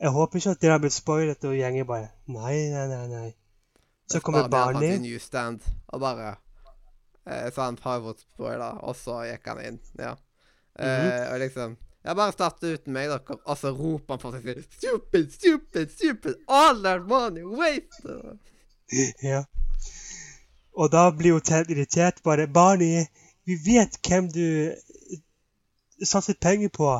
Jeg 0.00 0.12
håper 0.12 0.38
ikke 0.38 0.50
at 0.50 0.60
dere 0.60 0.76
har 0.76 0.82
blitt 0.82 0.96
spoilet, 0.96 1.44
og 1.48 1.56
gjengen 1.56 1.86
bare 1.88 2.10
nei, 2.28 2.56
nei, 2.72 2.86
nei. 2.90 3.06
nei. 3.08 3.28
Så 4.10 4.20
kommer 4.20 4.48
Barney. 4.48 4.90
Fant 4.90 4.94
en 4.94 5.02
newsstand 5.02 5.64
og 5.88 6.00
bare 6.00 6.28
eh, 7.26 7.48
Så 7.52 7.62
han 7.62 7.78
favorittspoiler, 7.80 8.78
og 8.86 8.96
så 8.96 9.22
gikk 9.26 9.48
han 9.50 9.62
inn. 9.64 9.80
Ja. 9.98 10.14
eh, 10.78 11.32
og 11.32 11.40
liksom 11.42 11.76
Ja, 12.04 12.14
bare 12.14 12.32
start 12.32 12.62
uten 12.62 12.92
meg, 12.94 13.08
dere. 13.10 13.38
Og 13.44 13.58
så 13.58 13.72
roper 13.74 14.14
han 14.14 14.22
for 14.22 14.36
seg 14.36 14.44
selv 14.46 14.68
Stupid, 14.78 15.32
stupid, 15.32 15.90
stupid! 15.96 16.36
All 16.46 16.82
that 16.84 17.08
money 17.08 17.42
wasted! 17.42 18.38
Ja. 19.24 19.42
Og 20.76 20.92
da 20.92 21.08
blir 21.10 21.34
jo 21.34 21.40
Ted 21.40 21.72
irritert. 21.72 22.20
Bare 22.22 22.46
'Barney, 22.46 23.06
vi 23.48 23.56
vet 23.64 23.98
hvem 24.06 24.28
du 24.30 24.44
eh, 24.70 25.18
satset 26.04 26.38
penger 26.40 26.68
på. 26.68 26.92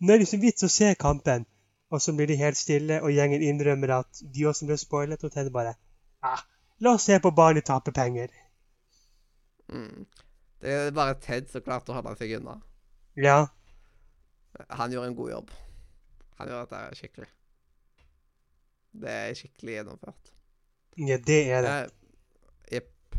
Nå 0.00 0.12
er 0.12 0.24
det 0.24 0.42
vits 0.42 0.66
å 0.66 0.72
se 0.72 0.94
kampen.' 0.98 1.46
Og 1.90 2.02
så 2.02 2.14
blir 2.14 2.30
de 2.30 2.38
helt 2.38 2.58
stille, 2.58 3.00
og 3.02 3.10
gjengen 3.10 3.42
innrømmer 3.42 3.96
at 3.98 4.22
de 4.34 4.46
også 4.46 4.68
ble 4.68 4.76
spoilet, 4.78 5.24
og 5.24 5.32
Ted 5.34 5.50
bare 5.50 5.74
ah, 6.22 6.42
'La 6.80 6.94
oss 6.94 7.08
se 7.08 7.18
på 7.20 7.30
Barney 7.36 7.62
tape 7.66 7.92
penger'. 7.92 8.32
Mm. 9.68 10.06
Det 10.60 10.70
er 10.72 10.90
bare 10.96 11.18
Ted 11.20 11.50
som 11.50 11.64
klarte 11.64 11.92
å 11.92 11.98
holde 11.98 12.14
seg 12.20 12.36
unna. 12.38 12.60
Ja. 13.16 13.46
Han 14.78 14.92
gjør 14.92 15.08
en 15.08 15.16
god 15.18 15.30
jobb. 15.30 15.52
Han 16.38 16.48
gjør 16.48 16.66
dette 16.66 16.98
skikkelig. 16.98 17.28
Det 19.02 19.10
er 19.10 19.34
skikkelig 19.38 19.74
gjennomført. 19.76 20.32
ja, 20.98 21.16
det 21.26 21.40
er 21.52 21.62
det. 21.66 21.74
Eh, 21.74 22.76
Jepp. 22.76 23.18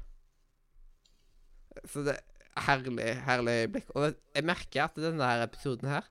Så 1.87 2.03
det 2.05 2.17
er 2.17 2.65
herlig, 2.67 3.13
herlig 3.27 3.51
øyeblikk. 3.61 3.93
Og 3.95 4.13
jeg 4.35 4.45
merker 4.47 4.83
at 4.83 4.99
denne 4.99 5.29
episoden 5.43 5.89
her, 5.89 6.07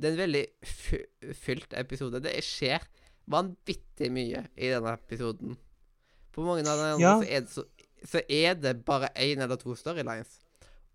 det 0.00 0.08
er 0.08 0.14
en 0.16 0.22
veldig 0.24 0.42
fy- 0.64 1.34
fylt 1.36 1.74
episode. 1.76 2.20
Det 2.24 2.32
skjer 2.44 2.84
vanvittig 3.30 4.08
mye 4.14 4.46
i 4.56 4.70
denne 4.72 4.94
episoden. 4.96 5.56
På 6.34 6.44
mange 6.46 6.64
av 6.70 6.78
de 6.80 6.88
andre 6.94 7.02
Ja. 7.04 7.16
så, 7.20 7.26
det 7.26 7.50
så, 7.52 7.64
så 8.14 8.22
er 8.28 8.54
det 8.58 8.76
bare 8.86 9.10
én 9.20 9.42
eller 9.44 9.60
to 9.60 9.74
storylines. 9.76 10.38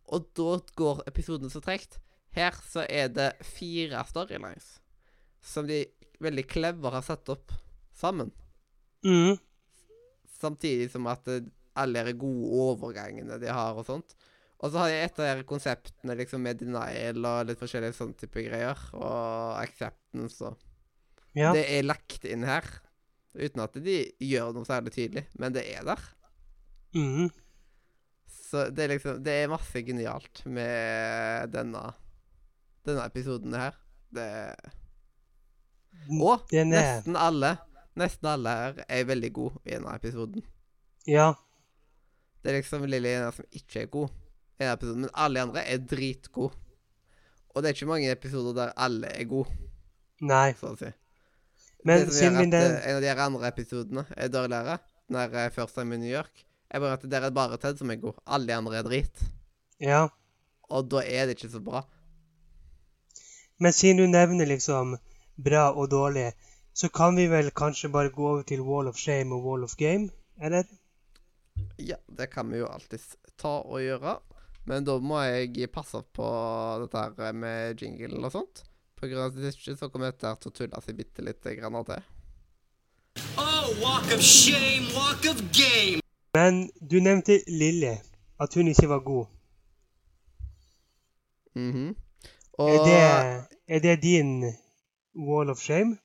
Og 0.10 0.28
da 0.38 0.58
går 0.78 1.04
episoden 1.10 1.50
så 1.54 1.62
tregt. 1.63 2.00
Her 2.36 2.52
så 2.68 2.84
er 2.89 3.08
det 3.15 3.30
fire 3.48 4.02
storylines 4.10 4.80
som 5.46 5.68
de 5.70 5.84
veldig 6.20 6.48
clever 6.50 6.91
har 6.98 7.04
satt 7.06 7.30
opp 7.30 7.54
sammen. 7.96 8.32
Mm. 9.06 9.38
Samtidig 10.39 10.89
som 10.91 11.08
at 11.12 11.28
alle 11.76 12.04
de 12.08 12.13
gode 12.18 12.50
overgangene 12.65 13.38
de 13.41 13.48
har 13.52 13.76
og 13.78 13.86
sånt. 13.88 14.15
Og 14.65 14.71
så 14.73 14.82
har 14.82 14.89
jeg 14.89 15.06
et 15.06 15.19
av 15.21 15.38
de 15.38 15.45
konseptene 15.45 16.15
liksom 16.17 16.41
med 16.41 16.58
denial 16.58 17.19
og 17.30 17.49
litt 17.51 17.60
forskjellige 17.62 17.93
sånne 17.99 18.17
type 18.17 18.41
greier. 18.47 18.80
Og 18.97 19.60
acceptance 19.62 20.41
og 20.41 20.58
Ja. 21.36 21.51
Det 21.51 21.65
er 21.67 21.84
lagt 21.84 22.23
inn 22.23 22.45
her. 22.47 22.63
Uten 23.36 23.62
at 23.62 23.73
de 23.84 23.97
gjør 24.23 24.54
noe 24.56 24.65
særlig 24.65 24.93
tydelig, 24.95 25.25
men 25.36 25.51
det 25.54 25.65
er 25.67 25.84
der. 25.84 25.99
Mm. 26.95 27.28
Så 28.32 28.69
det 28.71 28.86
er 28.86 28.93
liksom 28.93 29.21
Det 29.23 29.34
er 29.43 29.51
masse 29.51 29.82
genialt 29.84 30.45
med 30.47 31.51
denne 31.51 31.84
denne 32.86 33.06
episoden 33.06 33.54
her. 33.54 33.75
Det 34.13 34.56
Og 36.21 36.54
er 36.54 36.65
nesten 36.69 37.17
alle 37.17 37.58
Nesten 37.95 38.28
alle 38.28 38.51
her 38.51 38.80
er 38.89 39.08
veldig 39.08 39.32
gode 39.32 39.60
i 39.63 39.71
denne 39.71 39.93
episoden. 39.95 40.43
Ja. 41.08 41.34
Det 42.43 42.51
er 42.51 42.58
liksom 42.60 42.84
Lilly 42.86 43.13
som 43.32 43.45
ikke 43.56 43.86
er 43.86 43.91
god 43.93 44.10
i 44.60 44.68
episode, 44.72 45.00
men 45.04 45.12
alle 45.13 45.39
de 45.39 45.46
andre 45.48 45.63
er 45.65 45.82
dritgode. 45.84 46.56
Og 47.54 47.63
det 47.63 47.70
er 47.70 47.78
ikke 47.78 47.89
mange 47.89 48.12
episoder 48.12 48.56
der 48.58 48.74
alle 48.76 49.08
er 49.08 49.28
gode, 49.32 49.52
Nei. 50.22 50.52
så 50.60 50.74
å 50.74 50.80
si. 50.80 50.91
Men 51.86 52.10
siden 52.12 52.39
min 52.39 52.52
den 52.52 52.74
eh, 52.74 52.89
en 52.89 52.98
av 52.98 53.04
de 53.04 53.26
andre 53.28 53.50
episodene 53.52 54.06
er 54.18 54.32
dårligere, 54.34 54.80
Når 55.08 55.36
jeg 55.38 55.52
først 55.54 55.78
er 55.78 55.84
Time 55.84 55.98
New 56.02 56.10
York, 56.10 56.46
er 56.70 56.80
bare 56.82 56.98
at 56.98 57.04
der 57.12 57.28
er 57.28 57.34
bare 57.34 57.58
Ted 57.62 57.78
som 57.78 57.91
er 57.94 58.00
god. 58.02 58.15
Alle 58.26 58.48
de 58.48 58.56
andre 58.58 58.80
er 58.80 58.84
drit. 58.88 59.20
Ja. 59.80 60.08
Og 60.70 60.88
da 60.89 61.04
er 61.06 61.28
det 61.28 61.36
ikke 61.38 61.52
så 61.54 61.62
bra. 61.62 61.84
Men 63.62 63.72
siden 63.72 64.02
du 64.02 64.08
nevner 64.10 64.50
liksom 64.50 64.98
bra 65.38 65.68
og 65.72 65.91
dårlig, 65.91 66.32
så 66.74 66.89
kan 66.89 67.15
vi 67.15 67.28
vel 67.32 67.52
kanskje 67.56 67.91
bare 67.94 68.10
gå 68.10 68.26
over 68.32 68.44
til 68.44 68.65
Wall 68.65 68.89
of 68.89 68.98
Shame 68.98 69.36
og 69.36 69.46
Wall 69.46 69.63
of 69.63 69.78
Game, 69.78 70.10
eller? 70.41 70.65
Ja, 71.78 71.96
det 72.18 72.32
kan 72.34 72.50
vi 72.52 72.60
jo 72.63 72.68
alltids 72.68 73.13
ta 73.38 73.60
og 73.62 73.80
gjøre. 73.80 74.18
Men 74.65 74.86
da 74.86 74.95
må 74.97 75.19
jeg 75.28 75.69
passe 75.73 75.99
på 76.15 76.28
dette 76.82 77.04
her 77.21 77.38
med 77.38 77.82
jingle 77.82 78.23
og 78.25 78.34
sånt. 78.34 78.63
På 78.97 79.10
grunn 79.10 79.21
av 79.21 79.34
at 79.34 79.38
hvis 79.38 79.60
ikke 79.60 79.75
så 79.78 79.89
kommer 79.93 80.10
dette 80.13 80.30
her 80.30 80.39
til 80.41 80.49
å 80.49 80.56
tulle 80.58 80.82
seg 80.82 80.97
bitte 80.97 81.25
litt 81.25 81.45
grann 81.60 81.78
til. 81.86 82.08
Oh, 83.38 83.67
walk 83.84 84.10
of 84.15 84.23
shame, 84.25 84.88
walk 84.95 85.28
of 85.30 85.43
game. 85.54 86.01
Men 86.36 86.65
du 86.82 86.97
nevnte 86.99 87.38
Lilly, 87.47 87.93
at 88.41 88.58
hun 88.58 88.71
ikke 88.71 88.89
var 88.91 89.06
god. 89.06 89.28
Mhm. 91.56 91.93
Og 92.58 92.69
Er 92.71 92.84
det, 92.88 93.47
er 93.67 93.80
det 93.80 94.01
din 94.01 94.54
Wall 95.15 95.49
of 95.49 95.60
Shame? 95.60 95.97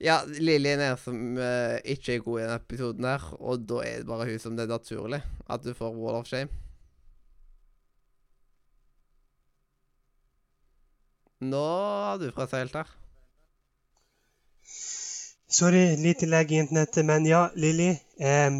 Ja, 0.00 0.22
Lilly 0.24 0.68
er 0.72 0.76
den 0.80 0.96
som 0.96 1.36
uh, 1.36 1.76
ikke 1.84 2.14
er 2.14 2.24
god 2.24 2.38
i 2.38 2.42
denne 2.42 2.56
episoden 2.56 3.04
her, 3.04 3.26
og 3.36 3.66
da 3.68 3.82
er 3.84 3.98
det 4.00 4.08
bare 4.08 4.24
hun 4.30 4.38
som 4.40 4.56
det 4.56 4.64
er 4.64 4.72
naturlig 4.72 5.20
at 5.48 5.64
du 5.64 5.74
får 5.76 5.96
Wall 5.96 6.16
of 6.16 6.26
Shame. 6.26 6.48
Nå 11.40 11.66
har 12.04 12.18
du 12.20 12.28
fra 12.36 12.44
seg 12.48 12.66
helt 12.66 12.74
her. 12.82 12.88
Sorry, 15.50 15.96
lite 15.96 16.28
legg 16.28 16.52
i 16.52 16.60
internettet, 16.60 17.04
men 17.04 17.26
ja, 17.26 17.48
Lilly. 17.56 17.94
em, 18.20 18.58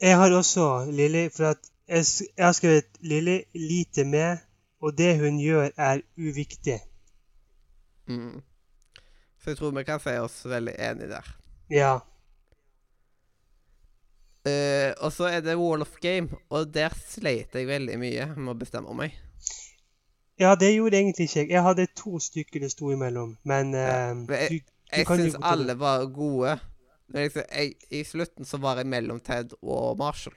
jeg 0.00 0.16
har 0.16 0.32
også 0.32 0.86
Lilly, 0.88 1.26
for 1.34 1.50
at 1.50 1.66
jeg, 1.88 2.06
jeg 2.36 2.46
har 2.46 2.54
skrevet 2.56 3.02
Lilly 3.02 3.40
lite 3.54 4.04
med, 4.08 4.38
og 4.80 4.94
det 4.96 5.18
hun 5.20 5.40
gjør, 5.42 5.74
er 5.76 6.00
uviktig. 6.16 6.78
Mm. 8.08 8.40
Så 9.42 9.50
jeg 9.50 9.58
tror 9.58 9.74
vi 9.76 9.84
kan 9.84 10.00
si 10.00 10.14
oss 10.22 10.38
veldig 10.46 10.76
enige 10.78 11.10
der. 11.10 11.34
Ja. 11.70 11.92
Uh, 14.46 14.94
og 15.04 15.12
så 15.12 15.28
er 15.28 15.42
det 15.44 15.58
Wall 15.60 15.82
of 15.82 15.98
Game, 16.00 16.30
og 16.48 16.70
der 16.74 16.94
sleit 16.96 17.54
jeg 17.54 17.68
veldig 17.68 17.98
mye 18.00 18.30
med 18.36 18.54
å 18.54 18.56
bestemme 18.62 18.94
meg. 18.96 19.18
Ja, 20.40 20.54
det 20.56 20.72
gjorde 20.74 20.96
egentlig 20.98 21.26
ikke 21.28 21.40
jeg. 21.42 21.50
Jeg 21.50 21.62
hadde 21.62 21.86
to 21.96 22.18
stykker 22.18 22.60
det 22.64 22.70
sto 22.72 22.90
imellom, 22.94 23.36
men 23.44 23.74
Ja, 23.74 24.14
men 24.14 24.26
jeg- 24.28 24.50
du, 24.50 24.58
du 24.58 24.96
Jeg 24.96 25.06
syns 25.06 25.36
alle 25.42 25.74
var 25.78 26.06
gode. 26.06 26.58
Men 27.08 27.22
liksom, 27.26 27.42
jeg, 27.50 27.74
I 27.90 28.04
slutten 28.04 28.44
så 28.46 28.58
var 28.62 28.76
jeg 28.76 28.86
mellom 28.86 29.20
Ted 29.20 29.52
og 29.62 29.98
Marshall. 29.98 30.34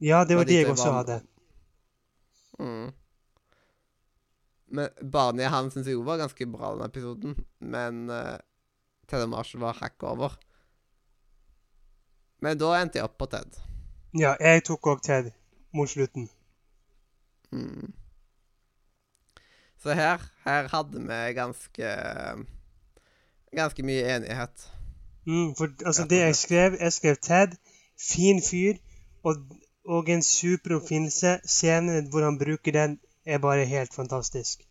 Ja, 0.00 0.24
det 0.24 0.36
var 0.36 0.44
det 0.44 0.54
jeg 0.60 0.68
også 0.70 0.92
hadde. 0.92 1.20
Mm. 2.58 2.92
Men 4.68 4.88
Barney 5.12 5.44
han 5.50 5.70
syns 5.70 5.86
jeg 5.86 5.94
jo 5.94 6.02
var 6.06 6.18
ganske 6.18 6.46
bra 6.50 6.72
den 6.74 6.86
episoden, 6.88 7.36
men 7.60 8.10
uh, 8.10 8.36
Ted 9.08 9.22
og 9.22 9.28
Marshall 9.34 9.60
var 9.62 9.78
hakk 9.80 10.02
over. 10.02 10.38
Men 12.42 12.58
da 12.58 12.72
endte 12.80 12.98
jeg 12.98 13.06
opp 13.06 13.18
på 13.18 13.26
Ted. 13.32 13.58
Ja, 14.18 14.34
jeg 14.40 14.64
tok 14.66 14.86
òg 14.92 15.02
Ted 15.06 15.30
mot 15.74 15.88
slutten. 15.90 16.28
Mm. 17.52 17.92
Så 19.86 19.94
her, 19.94 20.22
her 20.42 20.66
hadde 20.72 21.00
vi 21.06 21.16
ganske 21.36 21.90
Ganske 23.54 23.84
mye 23.86 24.02
enighet. 24.16 24.64
Mm, 25.26 25.52
for 25.54 25.70
altså, 25.86 26.06
det 26.10 26.18
jeg 26.18 26.36
skrev 26.36 26.74
Jeg 26.80 26.92
skrev 26.92 27.16
Ted, 27.22 27.54
fin 27.94 28.42
fyr, 28.42 28.80
og, 29.22 29.44
og 29.86 30.10
en 30.10 30.22
super 30.26 30.74
oppfinnelse. 30.80 31.36
Scenen 31.46 32.10
hvor 32.10 32.26
han 32.26 32.38
bruker 32.38 32.74
den, 32.74 32.98
er 33.26 33.38
bare 33.38 33.64
helt 33.64 33.94
fantastisk. 33.94 34.66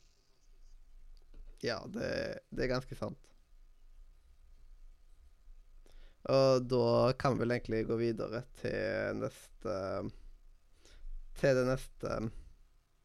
Ja, 1.63 1.79
det, 1.87 2.11
det 2.51 2.67
er 2.67 2.73
ganske 2.75 2.99
sant. 2.99 3.17
Og 6.27 6.67
da 6.67 7.13
kan 7.19 7.37
vi 7.37 7.45
vel 7.45 7.55
egentlig 7.55 7.85
gå 7.87 8.03
videre 8.03 8.43
til 8.59 9.19
neste 9.23 9.81
Til 11.39 11.61
det 11.63 11.67
neste 11.71 12.23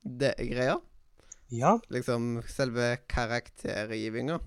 det 0.03 0.35
greia. 0.51 0.81
Ja. 1.51 1.81
Liksom 1.89 2.43
selve 2.47 2.97
karaktergivinga. 3.11 4.39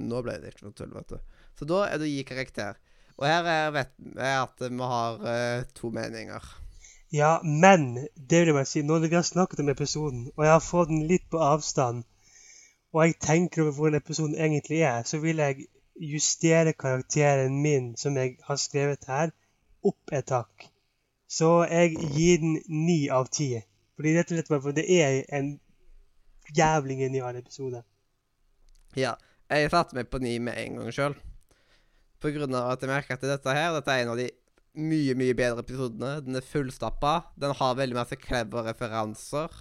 Nå 0.00 0.20
ble 0.24 0.34
det 0.40 0.52
ikke 0.52 0.66
noe 0.66 0.76
tull, 0.76 0.92
vet 0.92 1.14
du. 1.14 1.38
Så 1.56 1.68
da 1.68 1.84
er 1.86 2.00
det 2.00 2.08
å 2.08 2.10
gi 2.10 2.24
karakter. 2.28 2.76
Og 3.20 3.26
her 3.28 3.48
er, 3.52 3.72
vet 3.72 3.94
jeg 4.00 4.36
at 4.36 4.64
vi 4.64 4.88
har 4.92 5.16
uh, 5.24 5.64
to 5.76 5.90
meninger. 5.96 6.48
Ja, 7.12 7.32
men 7.44 7.88
det 8.14 8.42
vil 8.42 8.52
jeg 8.52 8.56
bare 8.56 8.68
si, 8.70 8.82
nå 8.86 8.98
når 9.00 9.10
vi 9.10 9.18
har 9.18 9.26
snakket 9.26 9.62
om 9.64 9.72
episoden, 9.72 10.26
og 10.36 10.44
jeg 10.46 10.52
har 10.54 10.64
fått 10.64 10.92
den 10.92 11.06
litt 11.10 11.24
på 11.32 11.40
avstand, 11.42 12.04
og 12.92 13.02
jeg 13.02 13.16
tenker 13.22 13.64
over 13.64 13.76
hvordan 13.78 13.98
episoden 13.98 14.36
egentlig 14.38 14.82
er, 14.86 15.02
så 15.08 15.18
vil 15.24 15.42
jeg 15.42 15.66
justere 16.12 16.72
karakteren 16.72 17.58
min, 17.64 17.94
som 17.98 18.16
jeg 18.20 18.36
har 18.46 18.60
skrevet 18.62 19.08
her, 19.10 19.34
opp 19.84 20.14
et 20.16 20.32
hakk. 20.36 20.69
Så 21.30 21.48
jeg 21.70 21.94
gir 22.10 22.40
den 22.42 22.58
ni 22.66 23.04
av 23.12 23.28
ti. 23.30 23.52
Fordi 23.94 24.14
rett 24.16 24.32
og 24.32 24.38
slett 24.38 24.50
bare 24.50 24.64
for 24.64 24.76
det 24.76 24.86
er 24.90 25.20
en 25.36 25.52
jævlig 26.56 26.98
genial 27.04 27.38
episode. 27.38 27.82
Ja. 28.98 29.14
Jeg 29.50 29.70
satte 29.72 29.96
meg 29.98 30.06
på 30.10 30.20
ni 30.22 30.36
med 30.42 30.58
en 30.58 30.78
gang 30.78 30.94
sjøl. 30.94 31.16
På 32.22 32.30
grunn 32.34 32.54
av 32.54 32.72
at 32.74 32.84
jeg 32.84 32.90
merker 32.90 33.16
at 33.16 33.24
dette 33.24 33.54
her 33.56 33.72
Dette 33.74 33.94
er 33.94 34.04
en 34.04 34.12
av 34.12 34.18
de 34.20 34.28
mye, 34.78 35.14
mye 35.18 35.34
bedre 35.38 35.64
episodene. 35.64 36.20
Den 36.22 36.38
er 36.38 36.46
fullstappa. 36.46 37.14
Den 37.40 37.54
har 37.58 37.78
veldig 37.78 37.98
masse 37.98 38.18
clever 38.20 38.68
referanser. 38.70 39.54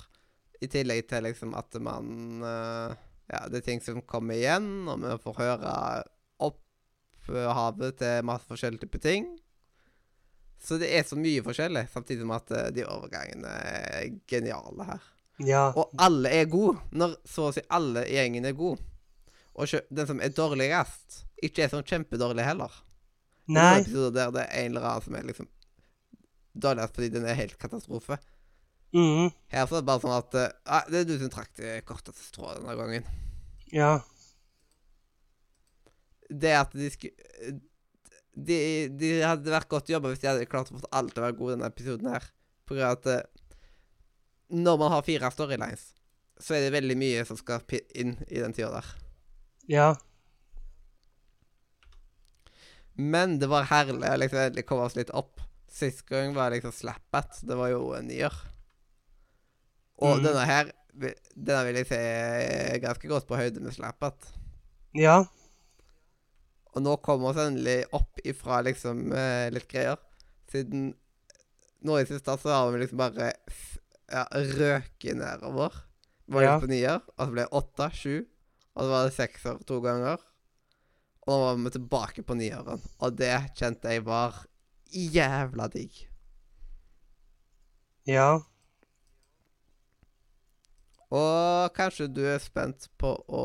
I 0.61 0.69
tillegg 0.69 1.07
til 1.09 1.25
liksom 1.25 1.55
at 1.57 1.77
man 1.81 2.43
eh, 2.45 2.97
Ja, 3.29 3.43
det 3.49 3.61
er 3.61 3.65
ting 3.67 3.81
som 3.85 4.01
kommer 4.09 4.33
igjen, 4.33 4.87
og 4.89 5.03
vi 5.03 5.11
får 5.21 5.35
høre 5.37 5.73
opphavet 6.41 7.99
til 8.01 8.25
masse 8.25 8.49
forskjellige 8.49 8.87
typer 8.87 9.03
ting. 9.03 9.27
Så 10.59 10.77
det 10.81 10.89
er 10.91 11.05
så 11.07 11.15
mye 11.19 11.43
forskjellig, 11.45 11.85
samtidig 11.93 12.25
som 12.25 12.35
at 12.35 12.51
eh, 12.51 12.67
de 12.75 12.85
overgangene 12.87 13.53
er 13.69 14.09
geniale 14.27 14.87
her. 14.89 15.05
Ja. 15.47 15.69
Og 15.71 15.93
alle 16.03 16.31
er 16.35 16.49
gode, 16.51 16.81
når 16.91 17.15
så 17.27 17.47
å 17.47 17.53
si 17.55 17.63
alle 17.71 18.03
i 18.09 18.17
gjengen 18.17 18.47
er 18.49 18.57
gode. 18.57 18.83
Og 19.55 19.71
den 19.91 20.07
som 20.07 20.19
er 20.23 20.33
dårligst, 20.35 21.23
ikke 21.43 21.63
er 21.63 21.71
sånn 21.71 21.87
kjempedårlig 21.87 22.43
heller. 22.47 22.73
Det 23.49 23.55
er 23.57 23.79
Nei. 23.79 23.93
noen 23.93 24.13
der 24.13 24.35
det 24.35 24.43
er 24.43 24.65
en 24.65 24.75
eller 24.75 24.89
annen 24.89 25.05
som 25.05 25.15
er 25.17 25.25
liksom 25.25 25.47
dårligst 26.59 26.99
fordi 26.99 27.09
den 27.15 27.25
er 27.25 27.39
helt 27.39 27.57
katastrofe. 27.61 28.19
Mhm. 28.95 29.31
Her 29.53 29.65
så 29.69 29.77
er 29.77 29.83
det 29.83 29.87
bare 29.89 30.01
sånn 30.01 30.15
at 30.17 30.35
eh, 30.39 30.53
ah, 30.65 30.85
Det 30.89 31.01
er 31.03 31.05
du 31.05 31.17
som 31.21 31.29
trakk 31.33 31.51
det 31.59 31.73
korteste 31.85 32.23
strået 32.25 32.57
denne 32.57 32.75
gangen. 32.77 33.09
Ja. 33.73 33.99
Det 36.29 36.53
at 36.57 36.73
de 36.77 36.89
skulle 36.93 37.59
de, 38.33 38.59
de 38.99 39.13
hadde 39.25 39.51
vært 39.51 39.69
godt 39.71 39.91
jobba 39.91 40.11
hvis 40.11 40.21
de 40.23 40.29
hadde 40.29 40.49
klart 40.49 40.71
å 40.71 40.79
få 40.79 40.91
alle 40.95 41.11
til 41.11 41.23
å 41.23 41.27
være 41.27 41.37
gode 41.39 41.53
i 41.53 41.57
denne 41.57 41.71
episoden 41.71 42.11
her. 42.13 42.27
På 42.69 42.77
grunn 42.77 42.89
av 42.89 42.99
at 42.99 43.09
uh, 43.09 43.47
når 44.49 44.77
man 44.81 44.93
har 44.93 45.05
fire 45.05 45.31
storylines, 45.33 45.89
så 46.39 46.55
er 46.55 46.65
det 46.65 46.75
veldig 46.77 46.95
mye 46.99 47.25
som 47.27 47.37
skal 47.39 47.65
inn 47.93 48.15
i 48.27 48.39
den 48.39 48.55
tida 48.55 48.71
der. 48.77 48.93
Ja. 49.69 49.89
Men 52.99 53.37
det 53.39 53.49
var 53.51 53.69
herlig 53.69 54.07
å 54.07 54.17
liksom 54.19 54.41
endelig 54.41 54.65
komme 54.67 54.87
oss 54.87 54.97
litt 54.97 55.11
opp. 55.15 55.39
Sist 55.69 56.05
gang 56.09 56.33
var 56.35 56.51
liksom 56.51 56.73
Slappat. 56.73 57.43
Det 57.47 57.55
var 57.55 57.71
jo 57.71 57.93
en 57.95 58.09
nier. 58.09 58.33
Og 59.99 60.19
mm. 60.19 60.25
denne 60.25 60.45
her 60.47 60.75
Denne 60.99 61.61
vil 61.67 61.77
jeg 61.79 61.87
si 61.87 61.95
er 61.95 62.79
ganske 62.83 63.07
godt 63.07 63.27
på 63.29 63.37
høyde 63.39 63.61
med 63.63 63.71
Slappat. 63.71 64.31
Ja. 64.97 65.21
Og 66.75 66.83
nå 66.85 66.95
kommer 67.05 67.33
vi 67.33 67.45
endelig 67.47 67.77
opp 67.97 68.19
ifra 68.23 68.59
liksom 68.65 69.11
eh, 69.15 69.47
litt 69.53 69.67
greier. 69.71 69.97
Siden 70.51 70.91
nå 71.85 71.95
i 72.01 72.05
siste 72.09 72.35
så 72.41 72.51
har 72.53 72.71
vi 72.73 72.81
liksom 72.83 72.99
bare 72.99 73.31
ja, 74.11 74.25
røket 74.33 75.17
nedover. 75.17 75.79
Var 76.29 76.43
Ja. 76.45 76.51
litt 76.55 76.65
på 76.65 76.69
nier, 76.69 76.99
og 77.17 77.23
så 77.25 77.31
ble 77.33 77.45
det 77.45 77.57
åtte, 77.57 77.87
sju, 77.97 78.15
og 78.75 78.83
så 78.83 78.89
var 78.91 79.07
det 79.07 79.15
sekser 79.15 79.61
to 79.65 79.79
ganger. 79.81 80.21
Og 81.25 81.31
nå 81.33 81.39
var 81.41 81.57
vi 81.63 81.71
tilbake 81.73 82.23
på 82.25 82.37
nieren, 82.37 82.83
og 83.01 83.17
det 83.17 83.33
kjente 83.57 83.89
jeg 83.95 84.03
var 84.05 84.37
jævla 84.93 85.67
digg. 85.73 86.03
Ja. 88.09 88.39
Og 91.09 91.71
kanskje 91.73 92.07
du 92.13 92.21
er 92.29 92.37
spent 92.43 92.85
på 93.01 93.15
å 93.33 93.43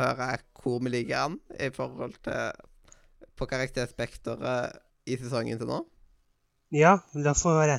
høre 0.00 0.30
hvor 0.60 0.78
vi 0.84 0.92
ligger 0.92 1.26
an 1.26 1.38
i 1.60 1.68
forhold 1.72 2.14
til 2.24 2.52
på 3.36 3.46
karakterspekteret 3.48 4.78
i 5.08 5.16
sesongen 5.20 5.60
til 5.60 5.68
nå? 5.68 5.80
Ja, 6.72 6.98
la 7.16 7.32
få 7.36 7.54
høre. 7.56 7.78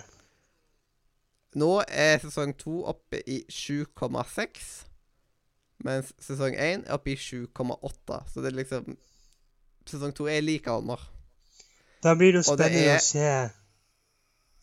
Nå 1.58 1.82
er 1.88 2.22
sesong 2.24 2.54
to 2.58 2.84
oppe 2.90 3.20
i 3.28 3.42
7,6, 3.52 4.70
mens 5.86 6.14
sesong 6.22 6.56
én 6.56 6.86
er 6.86 6.96
oppe 6.96 7.14
i 7.14 7.18
7,8. 7.20 8.22
Så 8.32 8.42
det 8.44 8.52
er 8.54 8.60
liksom 8.64 8.98
Sesong 9.90 10.14
to 10.14 10.28
er 10.30 10.44
like 10.46 10.70
under. 10.70 11.02
Da 12.06 12.14
blir 12.16 12.36
det 12.36 12.44
jo 12.44 12.54
spennende 12.54 12.84
er- 12.92 13.00
å 13.00 13.02
se. 13.02 13.24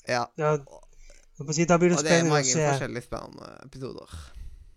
Ja. 0.09 0.23
Ja, 0.39 0.53
si, 1.55 1.65
da 1.65 1.79
blir 1.79 1.93
det 1.93 1.99
Og 1.99 2.05
det 2.05 2.13
er 2.13 2.25
mange 2.27 2.45
se. 2.51 2.65
forskjellige 2.67 3.07
spennende 3.07 3.51
episoder. 3.65 4.15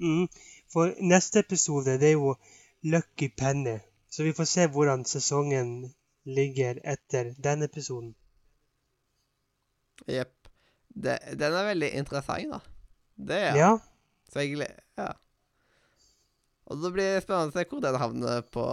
Mm. 0.01 0.27
For 0.73 0.93
neste 1.01 1.39
episode, 1.39 1.97
det 2.01 2.11
er 2.11 2.17
jo 2.17 2.35
Lucky 2.83 3.31
Penny. 3.37 3.79
Så 4.11 4.23
vi 4.23 4.33
får 4.33 4.49
se 4.49 4.67
hvordan 4.67 5.05
sesongen 5.05 5.93
ligger 6.25 6.81
etter 6.83 7.33
den 7.43 7.63
episoden. 7.63 8.13
Jepp. 10.07 10.35
Den 10.91 11.53
er 11.53 11.67
veldig 11.71 11.91
interessant, 11.97 12.51
da. 12.51 12.59
Det 13.15 13.41
er. 13.49 13.55
Ja. 13.55 13.71
Så 14.31 14.39
jeg 14.39 14.67
Ja. 14.97 15.11
Og 16.65 16.83
det 16.83 16.93
blir 16.93 17.19
spennende 17.23 17.51
å 17.51 17.57
se 17.57 17.65
hvor 17.69 17.81
den 17.83 17.99
havner 17.99 18.41
på 18.41 18.65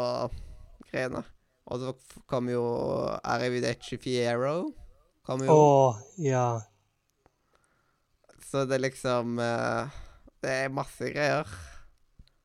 greiene. 0.90 1.24
Og 1.66 1.81
så 1.81 1.92
kommer 2.27 2.53
jo 2.53 2.64
Arrivederci 3.24 3.98
Fiero. 4.01 4.72
Kommer 5.27 5.46
jo. 5.46 5.53
Å, 5.53 5.96
ja. 6.22 6.61
Så 8.48 8.64
det 8.64 8.78
er 8.78 8.84
liksom 8.87 9.38
eh, 9.44 9.98
Det 10.42 10.54
er 10.64 10.72
masse 10.72 11.11
greier. 11.12 11.48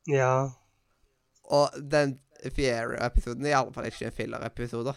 Ja. 0.09 0.49
Og 1.53 1.75
den 1.91 2.17
Fiero-episoden 2.43 3.45
er 3.45 3.53
i 3.53 3.55
alle 3.55 3.71
fall 3.71 3.87
ikke 3.87 4.09
en 4.09 4.15
filler-episode. 4.17 4.93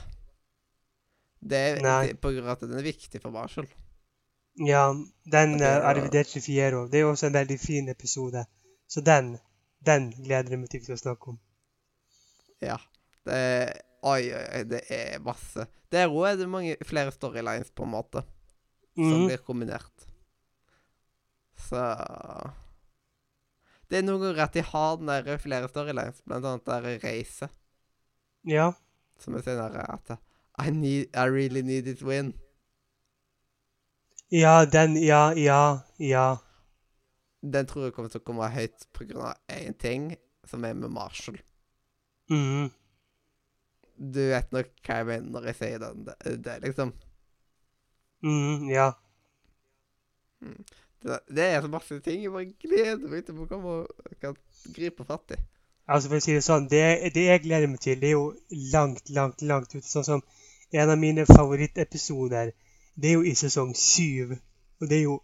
Det 1.46 1.58
er 1.62 1.82
Nei. 1.84 2.14
på 2.18 2.32
grunn 2.34 2.48
av 2.48 2.56
at 2.56 2.64
den 2.64 2.78
er 2.80 2.82
viktig 2.86 3.20
for 3.22 3.30
Marshall. 3.30 3.68
Ja, 4.66 4.88
den 5.30 5.52
uh, 5.60 5.66
ja. 5.68 6.24
Fiero, 6.42 6.86
det 6.90 6.98
er 6.98 7.04
jo 7.04 7.12
også 7.12 7.28
en 7.28 7.36
veldig 7.36 7.58
fin 7.60 7.90
episode. 7.92 8.42
Så 8.88 9.02
den, 9.04 9.36
den 9.86 10.08
gleder 10.16 10.56
jeg 10.56 10.62
meg 10.62 10.72
til 10.72 10.96
å 10.96 10.98
snakke 10.98 11.34
om. 11.34 11.38
Ja. 12.64 12.80
Det 13.26 13.36
er 13.36 13.76
Oi, 14.06 14.28
oi, 14.30 14.42
oi, 14.54 14.64
det 14.70 14.80
er 14.92 15.22
masse. 15.24 15.64
Der 15.90 16.12
òg 16.12 16.28
er 16.28 16.36
det 16.38 16.46
mange 16.50 16.76
flere 16.86 17.10
storylines, 17.14 17.72
på 17.74 17.82
en 17.86 17.90
måte. 17.94 18.22
som 18.96 19.12
Mhm. 19.12 19.26
blir 19.26 19.40
kombinert. 19.44 20.06
Så 21.56 21.80
Det 23.90 23.98
er 23.98 24.02
ganger 24.18 24.42
at 24.42 24.54
de 24.54 24.62
har 24.62 24.96
den 24.96 25.08
der 25.08 25.38
flere 25.38 25.68
storylines, 25.68 26.22
blant 26.26 26.44
annet 26.44 26.66
der 26.66 26.98
Reise. 27.04 27.48
Ja. 28.46 28.72
som 29.18 29.34
er 29.34 29.40
der 29.40 29.78
at 29.92 30.18
I, 30.58 30.70
need, 30.70 31.06
I 31.14 31.28
really 31.28 31.62
need 31.62 31.82
this 31.84 32.02
win. 32.04 32.34
Ja, 34.32 34.64
den 34.64 34.96
Ja, 34.96 35.30
ja, 35.36 35.78
ja. 35.98 36.36
Den 37.42 37.66
tror 37.66 37.84
jeg 37.84 37.92
kommer 37.92 38.10
til 38.10 38.20
å 38.20 38.24
komme 38.24 38.48
høyt 38.50 38.86
på 38.92 39.04
grunn 39.06 39.28
av 39.28 39.36
én 39.52 39.76
ting, 39.78 40.16
som 40.44 40.64
er 40.64 40.74
med 40.74 40.90
Marshall. 40.90 41.38
Mhm. 42.30 42.70
Du 43.96 44.20
vet 44.28 44.50
nok 44.52 44.72
hva 44.84 44.96
jeg 44.98 45.06
mener 45.06 45.30
når 45.32 45.46
jeg 45.50 45.56
sier 45.60 45.78
den. 45.78 46.04
Det, 46.04 46.16
det 46.44 46.62
liksom 46.64 46.94
Mm, 48.24 48.68
ja. 48.72 48.92
det, 50.40 50.64
det 51.02 51.44
er 51.44 51.60
så 51.62 51.68
masse 51.70 52.00
ting 52.04 52.22
jeg 52.22 52.32
bare 52.32 52.48
gleder 52.62 53.10
meg 53.10 53.26
til 53.26 53.38
å 53.42 53.46
komme 53.50 53.74
og 53.82 54.16
kan 54.22 54.36
gripe 54.74 55.04
fatt 55.06 55.36
i. 55.36 55.40
Altså, 55.86 56.08
for 56.10 56.18
å 56.18 56.24
si 56.24 56.34
det 56.34 56.42
sånn, 56.42 56.66
det, 56.70 56.82
det 57.14 57.26
jeg 57.28 57.44
gleder 57.44 57.70
meg 57.70 57.80
til, 57.84 58.00
det 58.00 58.08
er 58.08 58.16
jo 58.16 58.32
langt, 58.72 59.10
langt, 59.14 59.42
langt 59.46 59.74
ute. 59.76 59.86
Sånn 59.86 60.06
som 60.06 60.24
en 60.74 60.90
av 60.90 60.98
mine 60.98 61.26
favorittepisoder, 61.28 62.50
det 62.96 63.10
er 63.10 63.14
jo 63.20 63.26
i 63.28 63.36
sesong 63.38 63.74
syv. 63.78 64.34
Og 64.80 64.88
det 64.90 64.98
er 64.98 65.04
jo 65.04 65.20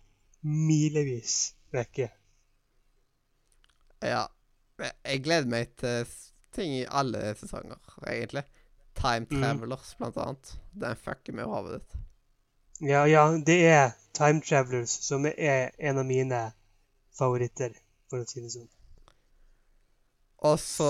milevis 0.47 1.55
vekke. 1.75 2.09
Ja. 4.03 4.27
Jeg- 4.79 5.23
gleder 5.23 5.49
meg 5.49 5.77
til 5.77 6.07
ting 6.53 6.73
i 6.75 6.87
alle 6.89 7.35
sesonger, 7.39 7.79
egentlig. 8.07 8.45
Time 8.95 9.27
Travelers, 9.27 9.51
Travelers, 9.59 9.95
blant 9.99 10.17
annet. 10.17 10.59
Den 10.73 10.97
fucker 10.97 11.33
med 11.33 11.45
hodet 11.45 11.81
ditt. 11.81 12.01
Ja, 12.83 13.05
ja, 13.07 13.29
det 13.47 13.67
er 13.67 13.91
Time 14.15 14.41
Travelers 14.43 14.91
som 14.91 15.27
er 15.27 15.71
en 15.79 15.99
av 15.99 16.07
mine 16.07 16.39
favoritter, 17.15 17.77
for 18.11 18.25
å 18.25 18.27
si 18.27 18.41
det 18.43 18.49
sånn. 18.51 18.71
Og 20.43 20.57
så 20.59 20.89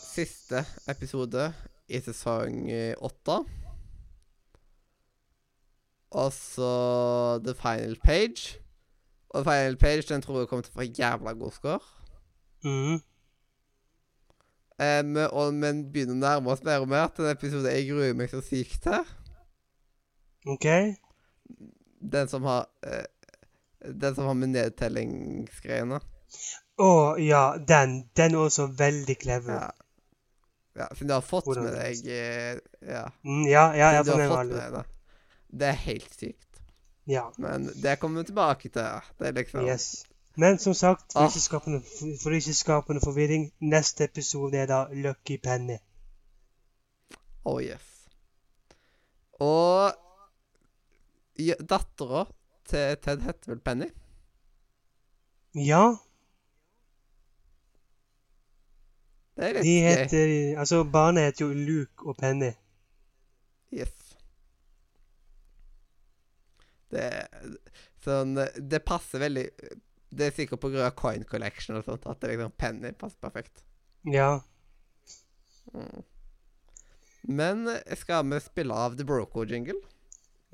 siste 0.00 0.62
episode 0.88 1.50
i 1.92 2.00
sesong 2.00 2.70
eh, 2.72 2.94
åtte. 2.96 3.36
Og 6.16 6.30
så 6.32 6.70
The 7.44 7.52
Final 7.58 7.98
Page. 8.00 8.54
Og 9.28 9.42
The 9.42 9.50
Final 9.50 9.76
Page 9.76 10.06
den 10.08 10.24
tror 10.24 10.38
jeg 10.40 10.48
kommer 10.48 10.64
til 10.64 10.72
å 10.72 10.78
få 10.78 10.86
jævla 10.88 11.34
god 11.36 11.58
score. 11.58 11.82
Mhm. 12.64 13.02
Um, 14.74 15.12
og, 15.28 15.52
men 15.54 15.84
begynner 15.92 16.16
å 16.16 16.22
nærme 16.22 16.50
oss 16.50 16.64
mer 16.66 16.80
og 16.82 16.88
mer 16.90 17.12
til 17.14 17.28
en 17.28 17.36
episode 17.36 17.70
jeg 17.70 17.92
gruer 17.92 18.16
meg 18.16 18.32
så 18.32 18.40
sykt 18.42 18.80
til. 18.88 19.04
OK? 20.44 20.66
Den 22.00 22.28
som 22.28 22.42
har 22.42 22.66
eh, 22.82 23.04
Den 23.94 24.14
som 24.14 24.26
har 24.26 24.34
med 24.34 24.48
nedtellingsgreiene. 24.48 26.00
Å 26.76 27.16
ja, 27.18 27.56
den. 27.58 28.08
Den 28.16 28.34
er 28.34 28.46
også 28.48 28.66
veldig 28.66 29.16
clever. 29.20 29.60
Ja. 29.60 29.72
ja. 30.80 30.88
Siden 30.94 31.12
du 31.12 31.14
har 31.14 31.26
fått 31.26 31.46
Hvordan 31.48 31.68
med 31.68 31.76
deg 31.78 32.08
eh, 32.10 32.56
Ja. 32.80 33.04
Mm, 33.22 33.44
ja, 33.48 33.68
ja, 33.76 33.92
jeg 33.98 34.08
du 34.08 34.14
har 34.16 34.26
fått 34.28 34.50
med 34.50 34.56
med 34.56 34.78
det. 34.78 34.84
Det 35.54 35.68
er 35.70 35.78
helt 35.84 36.16
sykt. 36.18 36.62
Ja. 37.06 37.28
Men 37.38 37.68
det 37.82 37.98
kommer 38.00 38.22
vi 38.22 38.32
tilbake 38.32 38.68
til. 38.68 39.12
Det 39.18 39.28
er 39.28 39.38
liksom 39.38 39.68
Yes. 39.68 40.06
Men 40.36 40.58
som 40.58 40.74
sagt, 40.74 41.12
for 41.12 41.20
Ah. 41.20 41.28
ikke 41.28 41.40
skapende, 41.40 41.82
for 42.22 42.30
ikke 42.34 42.54
skapende 42.54 43.00
forvirring, 43.04 43.52
neste 43.60 44.04
episode 44.04 44.58
er 44.58 44.66
da 44.66 44.86
Lucky 44.90 45.36
Penny. 45.38 45.76
Oh 47.44 47.62
yes. 47.62 47.84
Og 49.40 49.92
dattera 51.36 52.24
til 52.68 52.96
Ted 53.04 53.22
heter 53.26 53.52
vel 53.54 53.60
Penny? 53.60 53.90
Ja, 55.54 55.96
Det 59.34 59.48
er 59.48 59.56
litt 59.56 59.66
de 59.66 59.74
gøy. 59.74 59.86
heter 59.88 60.58
Altså, 60.62 60.84
barnet 60.86 61.24
heter 61.28 61.44
jo 61.46 61.54
Luke 61.58 62.06
og 62.06 62.16
Penny. 62.18 62.52
Yes. 63.74 63.94
Det 66.94 67.08
Sånn 68.04 68.36
Det 68.36 68.82
passer 68.86 69.22
veldig 69.24 69.44
Det 70.14 70.28
er 70.28 70.34
sikkert 70.36 70.62
på 70.62 70.70
grunn 70.70 70.86
av 70.86 70.94
coin 70.98 71.24
collection 71.26 71.78
og 71.80 71.86
sånt 71.88 72.06
at 72.06 72.20
det 72.22 72.34
liksom 72.34 72.52
Penny 72.60 72.92
passer 72.92 73.18
perfekt. 73.24 73.64
Ja. 74.06 74.40
Men 77.26 77.66
skal 77.98 78.28
vi 78.30 78.38
spille 78.44 78.76
av 78.76 78.94
The 78.98 79.06
Broco-jingle? 79.08 79.80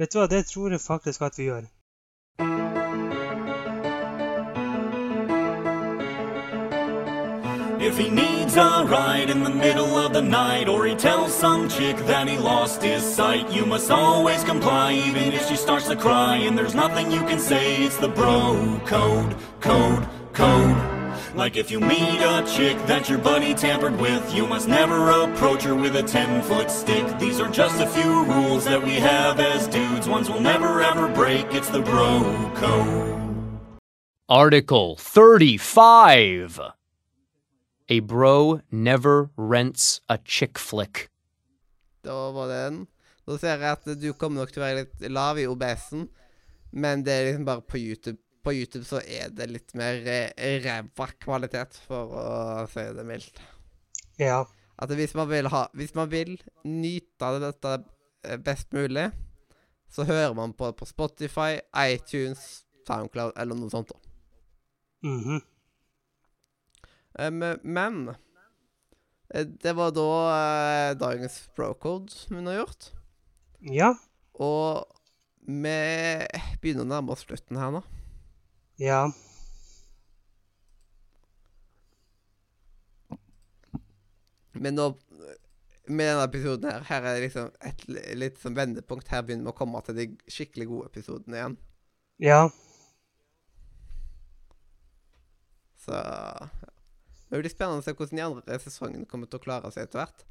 Vet 0.01 0.13
du 0.13 0.19
hva, 0.19 0.27
det 0.27 0.47
tror 0.49 0.73
jeg 0.73 0.81
faktisk 0.81 1.23
at 1.23 1.35
vi 1.37 1.45
gjør. 1.45 1.65
If 7.83 7.99
he 7.99 8.09
needs 8.09 8.57
a 8.57 8.85
ride 8.85 9.29
in 9.29 9.45
the 9.45 9.51
middle 9.51 9.99
of 9.99 10.15
the 10.15 10.23
night, 10.23 10.69
or 10.69 10.87
he 10.87 10.95
tells 10.95 11.35
some 11.35 11.69
chick 11.69 11.97
that 12.07 12.29
he 12.29 12.39
lost 12.39 12.83
his 12.83 13.03
sight, 13.03 13.53
you 13.53 13.67
must 13.67 13.91
always 13.91 14.43
comply, 14.45 14.93
even 14.93 15.35
if 15.35 15.47
she 15.49 15.57
starts 15.57 15.89
to 15.89 15.97
cry. 15.97 16.37
And 16.37 16.57
there's 16.57 16.75
nothing 16.75 17.11
you 17.11 17.21
can 17.21 17.39
say, 17.39 17.85
it's 17.85 17.99
the 17.99 18.09
bro 18.09 18.81
code, 18.87 19.37
code, 19.61 20.09
code. 20.33 21.00
Like 21.35 21.57
if 21.57 21.71
you 21.71 21.79
meet 21.79 22.21
a 22.21 22.45
chick 22.45 22.77
that 22.87 23.09
your 23.09 23.19
buddy 23.19 23.55
tampered 23.55 24.01
with, 24.01 24.35
you 24.35 24.47
must 24.47 24.67
never 24.67 25.11
approach 25.11 25.63
her 25.63 25.77
with 25.77 25.95
a 25.95 26.03
10 26.03 26.43
foot 26.43 26.71
stick. 26.71 27.07
These 27.21 27.39
are 27.39 27.49
just 27.49 27.81
a 27.81 27.87
few 27.87 28.25
rules 28.25 28.65
that 28.65 28.83
we 28.83 28.95
have 28.95 29.39
as 29.39 29.69
dudes, 29.69 30.09
ones 30.09 30.29
we'll 30.29 30.41
never 30.41 30.83
ever 30.83 31.09
break. 31.09 31.47
It's 31.55 31.71
the 31.71 31.83
bro 31.83 32.51
code. 32.57 33.17
Article 34.29 34.97
35. 34.97 36.61
A 37.89 38.01
bro 38.01 38.61
never 38.71 39.31
rents 39.37 40.01
a 40.09 40.19
chick 40.19 40.59
flick. 40.59 41.11
Da 42.03 42.31
var 42.33 42.49
den. 42.49 42.87
Da 43.27 43.39
ser 43.39 43.59
jeg 43.59 43.71
at 43.71 44.01
du 44.01 44.13
kommer 44.13 44.43
nok 44.43 44.53
til 44.53 44.63
å 44.63 44.67
være 44.67 44.83
litt 44.83 45.11
lav 45.13 45.39
i 45.39 45.47
OBS-en, 45.47 46.09
men 46.73 47.05
det 47.07 47.13
er 47.13 47.25
liksom 47.29 47.47
bare 47.47 47.63
på 47.63 47.79
YouTube. 47.79 48.19
På 48.43 48.53
YouTube 48.57 48.87
så 48.89 49.01
er 49.05 49.29
det 49.37 49.51
litt 49.51 49.75
mer 49.77 50.01
eh, 50.09 50.61
ræva 50.65 51.07
kvalitet, 51.21 51.77
for 51.87 52.15
å 52.17 52.67
si 52.73 52.85
det 52.97 53.05
mildt. 53.05 53.41
Ja. 54.21 54.43
At 54.81 54.93
hvis 54.97 55.13
man 55.17 55.29
vil 55.29 55.49
ha 55.53 55.67
Hvis 55.77 55.93
man 55.97 56.09
vil 56.13 56.39
nyte 56.65 57.27
av 57.27 57.41
dette 57.43 57.73
eh, 58.25 58.39
best 58.41 58.73
mulig, 58.73 59.11
så 59.91 60.07
hører 60.09 60.35
man 60.39 60.53
på 60.57 60.71
på 60.73 60.87
Spotify, 60.89 61.59
iTunes, 61.77 62.65
Soundcloud 62.87 63.33
eller 63.37 63.55
noe 63.59 63.71
sånt. 63.73 63.93
Mm 65.03 65.19
Mhm. 65.21 65.41
um, 67.19 67.45
men 67.65 68.15
eh, 69.35 69.45
det 69.45 69.73
var 69.77 69.91
da 69.91 70.09
eh, 70.35 70.95
dagens 70.99 71.49
Procode 71.57 72.13
hun 72.31 72.47
har 72.47 72.61
gjort. 72.63 72.91
Ja. 73.61 73.95
Og 74.35 74.87
vi 75.47 75.77
begynner 76.63 76.85
å 76.85 76.91
nærme 76.93 77.13
oss 77.13 77.25
slutten 77.27 77.59
her 77.59 77.73
nå. 77.75 77.83
Ja. 78.81 79.03
Men 84.53 84.75
nå 84.77 84.87
Med 85.91 86.07
denne 86.07 86.25
episoden 86.29 86.71
her, 86.71 86.85
her 86.87 87.07
er 87.09 87.17
det 87.17 87.23
liksom 87.25 87.49
et 87.67 87.81
litt 88.21 88.37
sånn 88.39 88.55
vendepunkt. 88.55 89.09
Her 89.11 89.25
begynner 89.27 89.49
vi 89.49 89.51
å 89.51 89.57
komme 89.59 89.81
til 89.83 89.97
de 89.97 90.05
skikkelig 90.31 90.67
gode 90.71 90.91
episodene 90.93 91.39
igjen. 91.41 91.57
Ja. 92.23 92.43
Så. 95.83 95.97
Det 97.31 97.41
blir 97.41 97.51
spennende 97.51 97.83
å 97.83 97.87
se 97.87 97.95
hvordan 97.97 98.21
de 98.21 98.27
andre 98.29 98.59
sesongene 98.63 99.09
kommer 99.11 99.27
til 99.33 99.41
å 99.41 99.43
klare 99.49 99.73
seg 99.75 99.89
etter 99.89 100.05
hvert. 100.05 100.23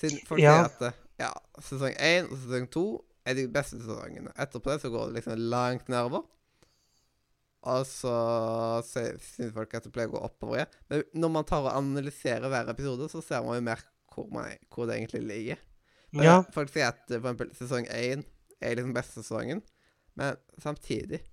Siden 0.00 0.18
folk 0.26 0.42
Ja. 0.42 0.56
sier 0.56 0.66
at 0.72 0.82
eh, 0.88 0.98
ja, 1.22 1.30
sesong 1.62 1.94
én 1.94 2.26
og 2.32 2.34
sesong 2.42 2.66
to 2.74 2.84
er 3.28 3.38
de 3.38 3.46
beste 3.54 3.78
sesongene. 3.78 4.34
Etterpå 4.34 4.72
det 4.74 4.80
så 4.82 4.90
går 4.90 5.12
det 5.12 5.20
liksom 5.20 5.46
langt 5.52 5.86
nedover. 5.92 6.26
Og 7.64 7.86
så 7.88 8.14
syns 8.84 9.54
folk 9.54 9.76
at 9.76 9.86
det 9.86 9.92
pleier 9.94 10.10
å 10.10 10.16
gå 10.18 10.22
oppover 10.26 10.58
igjen. 10.60 10.74
Men 10.90 11.04
når 11.24 11.30
man 11.38 11.46
tar 11.48 11.64
og 11.64 11.72
analyserer 11.72 12.50
hver 12.52 12.68
episode, 12.74 13.08
så 13.12 13.22
ser 13.24 13.44
man 13.46 13.56
jo 13.56 13.64
mer 13.70 13.84
hvor, 14.12 14.26
man, 14.32 14.50
hvor 14.72 14.88
det 14.88 14.98
egentlig 14.98 15.22
ligger. 15.28 15.62
Men 16.14 16.28
Ja. 16.28 16.34
Folk 16.54 16.70
sier 16.70 16.92
at 16.92 17.00
eh, 17.10 17.18
for 17.18 17.32
eksempel 17.32 17.54
sesong 17.58 17.88
én 17.90 18.26
er 18.60 18.76
liksom 18.76 18.92
beste 18.94 19.22
sesongen, 19.22 19.62
men 20.14 20.36
samtidig 20.62 21.24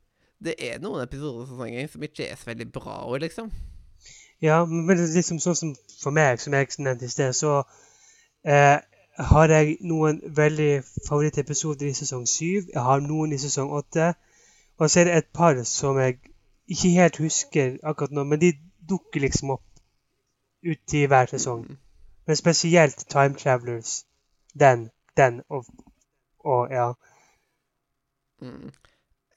Det 0.41 0.55
er 0.57 0.79
noen 0.81 1.03
episoder 1.03 1.43
av 1.43 1.51
sesong 1.51 1.75
én 1.77 1.89
som 1.91 2.01
ikke 2.01 2.25
er 2.25 2.39
så 2.39 2.47
veldig 2.49 2.71
bra 2.73 2.95
òg, 3.05 3.19
liksom. 3.21 3.51
Ja, 4.41 4.63
men 4.65 4.97
liksom 4.97 5.37
sånn 5.37 5.57
som 5.59 5.73
for 6.01 6.15
meg, 6.17 6.41
som 6.41 6.55
jeg 6.57 6.71
nevnte 6.81 7.05
i 7.05 7.13
sted, 7.13 7.35
så 7.37 7.59
eh, 8.41 8.79
har 9.21 9.53
jeg 9.53 9.75
noen 9.85 10.17
veldig 10.25 10.81
favorittepisoder 11.05 11.91
i 11.91 11.93
sesong 11.93 12.25
syv. 12.25 12.71
Jeg 12.73 12.81
har 12.81 13.03
noen 13.05 13.35
i 13.35 13.37
sesong 13.37 13.69
åtte. 13.69 14.15
Og 14.81 14.89
så 14.89 14.99
er 15.03 15.09
det 15.09 15.17
et 15.19 15.27
par 15.37 15.59
som 15.69 15.99
jeg 16.01 16.17
ikke 16.71 16.89
helt 16.95 17.19
husker 17.21 17.75
akkurat 17.85 18.13
nå, 18.15 18.23
men 18.25 18.41
de 18.41 18.49
dukker 18.89 19.21
liksom 19.21 19.53
opp 19.53 19.81
uti 20.65 21.03
hver 21.09 21.29
sesong. 21.29 21.67
Men 22.27 22.37
spesielt 22.39 23.03
Time 23.09 23.37
Travelers. 23.37 24.05
Den, 24.57 24.87
den 25.17 25.41
og, 25.49 25.65
og 26.45 26.71
ja. 26.73 26.87
Mm. 28.41 28.71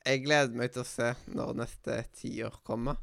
Jeg 0.06 0.22
gleder 0.24 0.56
meg 0.56 0.72
til 0.72 0.82
å 0.84 0.88
se 0.88 1.10
når 1.32 1.52
neste 1.60 1.98
tiår 2.20 2.56
kommer. 2.64 2.96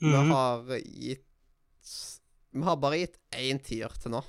Vi 0.00 0.08
Mhm. 0.08 0.30
har 0.32 0.64
gitt 0.78 1.24
Vi 2.52 2.62
har 2.64 2.76
bare 2.80 2.98
gitt 2.98 3.16
én 3.32 3.58
tiår 3.64 3.92
til 4.02 4.10
nå. 4.10 4.20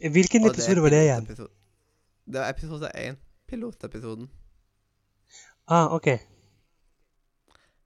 Hvilken 0.00 0.46
episode 0.46 0.74
det 0.74 0.82
var 0.82 0.90
det 0.90 1.02
igjen? 1.04 1.24
Episode, 1.26 1.52
Det 2.26 2.40
var 2.40 2.48
episode 2.50 2.90
én. 2.94 3.16
Pilotepisoden. 3.48 4.28
Ah, 5.64 5.94
OK. 5.94 6.08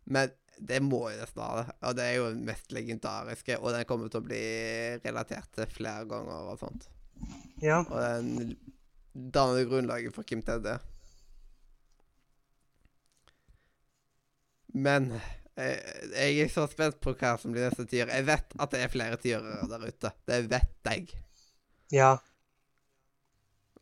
Men 0.04 0.30
det 0.58 0.80
må 0.82 1.04
jo 1.12 1.18
nesten 1.20 1.42
ha 1.44 1.50
det. 1.60 1.74
Og 1.86 1.96
det 1.98 2.04
er 2.04 2.16
jo 2.18 2.28
den 2.32 2.44
mest 2.48 2.72
legendariske, 2.74 3.58
og 3.60 3.74
den 3.76 3.86
kommer 3.88 4.10
til 4.10 4.22
å 4.22 4.26
bli 4.26 4.44
relatert 5.04 5.50
til 5.54 5.70
flere 5.70 6.06
ganger 6.10 6.52
og 6.52 6.60
sånt. 6.62 6.88
Ja. 7.62 7.82
Og 7.84 7.98
den 7.98 8.56
danner 9.34 9.66
grunnlaget 9.68 10.14
for 10.14 10.26
Kim 10.26 10.42
Tedde. 10.46 10.78
Men 14.74 15.10
jeg, 15.58 15.78
jeg 16.12 16.42
er 16.44 16.52
så 16.52 16.66
spent 16.70 17.00
på 17.02 17.14
hva 17.18 17.34
som 17.40 17.54
blir 17.54 17.66
neste 17.66 17.86
tiår. 17.88 18.12
Jeg 18.14 18.26
vet 18.28 18.58
at 18.58 18.74
det 18.74 18.82
er 18.84 18.92
flere 18.92 19.18
tiårer 19.20 19.70
der 19.70 19.86
ute. 19.88 20.12
Det 20.28 20.42
vet 20.50 20.90
jeg. 20.90 21.08
Ja. 21.94 22.12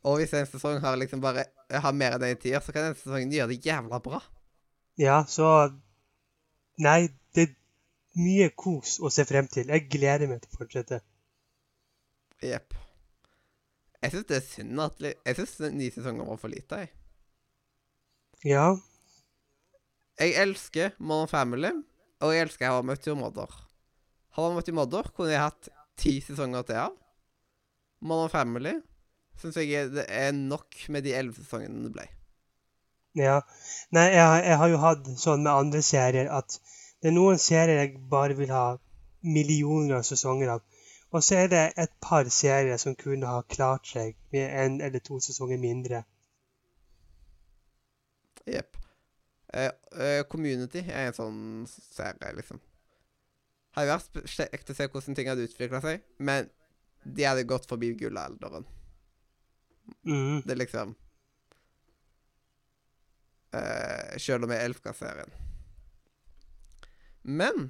Og 0.07 0.21
hvis 0.21 0.33
en 0.37 0.47
sesong 0.49 0.79
har 0.81 0.97
liksom 0.97 1.21
bare 1.21 1.45
har 1.73 1.95
mer 1.95 2.15
enn 2.15 2.25
én 2.29 2.39
tier, 2.39 2.63
så 2.63 2.73
kan 2.73 2.87
denne 2.87 2.99
sesongen 2.99 3.33
gjøre 3.33 3.51
det 3.51 3.65
jævla 3.65 3.99
bra. 4.03 4.21
Ja, 4.97 5.21
så 5.29 5.47
Nei, 6.77 7.07
det 7.33 7.43
er 7.47 7.53
mye 8.21 8.51
kos 8.53 8.99
å 9.01 9.09
se 9.13 9.25
frem 9.25 9.47
til. 9.49 9.71
Jeg 9.73 9.87
gleder 9.89 10.29
meg 10.29 10.43
til 10.43 10.53
å 10.53 10.59
fortsette. 10.59 10.99
Jepp. 12.45 12.75
Jeg 13.97 14.13
syns 14.13 14.27
det 14.29 14.37
er 14.37 14.43
synd 14.45 14.83
at 14.83 14.99
Jeg 15.01 15.37
syns 15.39 15.55
ni 15.73 15.89
sesonger 15.93 16.29
var 16.29 16.37
for 16.41 16.53
lite, 16.53 16.83
jeg. 16.83 16.91
Ja. 18.45 18.67
Jeg 20.21 20.35
elsker 20.37 20.93
Modern 20.99 21.31
Family, 21.31 21.71
og 22.21 22.33
jeg 22.33 22.45
elsker 22.45 22.69
How 22.69 22.83
I 22.83 22.85
Met 22.91 23.09
Your 23.09 23.17
Mother. 23.17 23.49
How 24.37 24.51
I 24.51 24.55
Met 24.55 24.69
Your 24.69 24.77
Mother 24.77 25.09
kunne 25.17 25.33
jeg 25.33 25.41
hatt 25.41 25.71
ti 25.97 26.13
sesonger 26.21 26.69
til 26.69 26.83
av. 26.85 26.93
Modern 28.05 28.29
Family 28.29 28.75
syns 29.41 29.59
jeg 29.61 29.91
det 29.93 30.05
er 30.09 30.31
nok 30.35 30.79
med 30.93 31.05
de 31.05 31.13
elleve 31.17 31.41
sesongene 31.41 31.85
det 31.87 31.93
ble. 31.95 32.07
Ja. 33.17 33.39
Nei, 33.95 34.09
jeg, 34.13 34.41
jeg 34.45 34.57
har 34.61 34.71
jo 34.71 34.81
hatt 34.81 35.07
sånn 35.17 35.45
med 35.45 35.53
andre 35.53 35.81
serier 35.85 36.29
at 36.33 36.59
det 37.01 37.11
er 37.11 37.15
noen 37.15 37.39
serier 37.41 37.81
jeg 37.81 37.95
bare 38.11 38.37
vil 38.37 38.51
ha 38.53 38.65
millioner 39.25 39.99
av 39.99 40.05
sesonger 40.07 40.57
av. 40.57 40.65
Og 41.15 41.23
så 41.23 41.41
er 41.43 41.51
det 41.51 41.63
et 41.79 41.93
par 42.03 42.27
serier 42.33 42.79
som 42.81 42.97
kunne 42.99 43.29
ha 43.31 43.43
klart 43.47 43.87
seg 43.87 44.17
med 44.35 44.51
en 44.63 44.79
eller 44.83 45.03
to 45.03 45.19
sesonger 45.23 45.59
mindre. 45.61 46.03
Jepp. 48.47 48.77
Eh, 49.53 49.71
eh, 49.95 50.23
Community 50.29 50.83
er 50.83 51.07
en 51.07 51.15
sånn 51.15 51.39
serie, 51.71 52.33
liksom. 52.35 52.59
Hadde 53.77 53.93
vært 53.93 54.31
kjekt 54.33 54.71
å 54.71 54.75
se 54.75 54.87
hvordan 54.89 55.15
ting 55.15 55.29
hadde 55.29 55.45
utvikla 55.47 55.81
seg, 55.83 56.03
men 56.17 56.49
de 57.05 57.27
hadde 57.27 57.47
gått 57.47 57.67
forbi 57.69 57.93
gullalderen. 57.99 58.65
Mhm. 60.03 60.41
Det 60.45 60.53
er 60.53 60.61
liksom 60.61 60.95
uh, 63.55 64.15
Selv 64.21 64.47
om 64.47 64.53
jeg 64.53 64.69
elsker 64.69 64.95
serien. 64.95 65.35
Men 67.27 67.69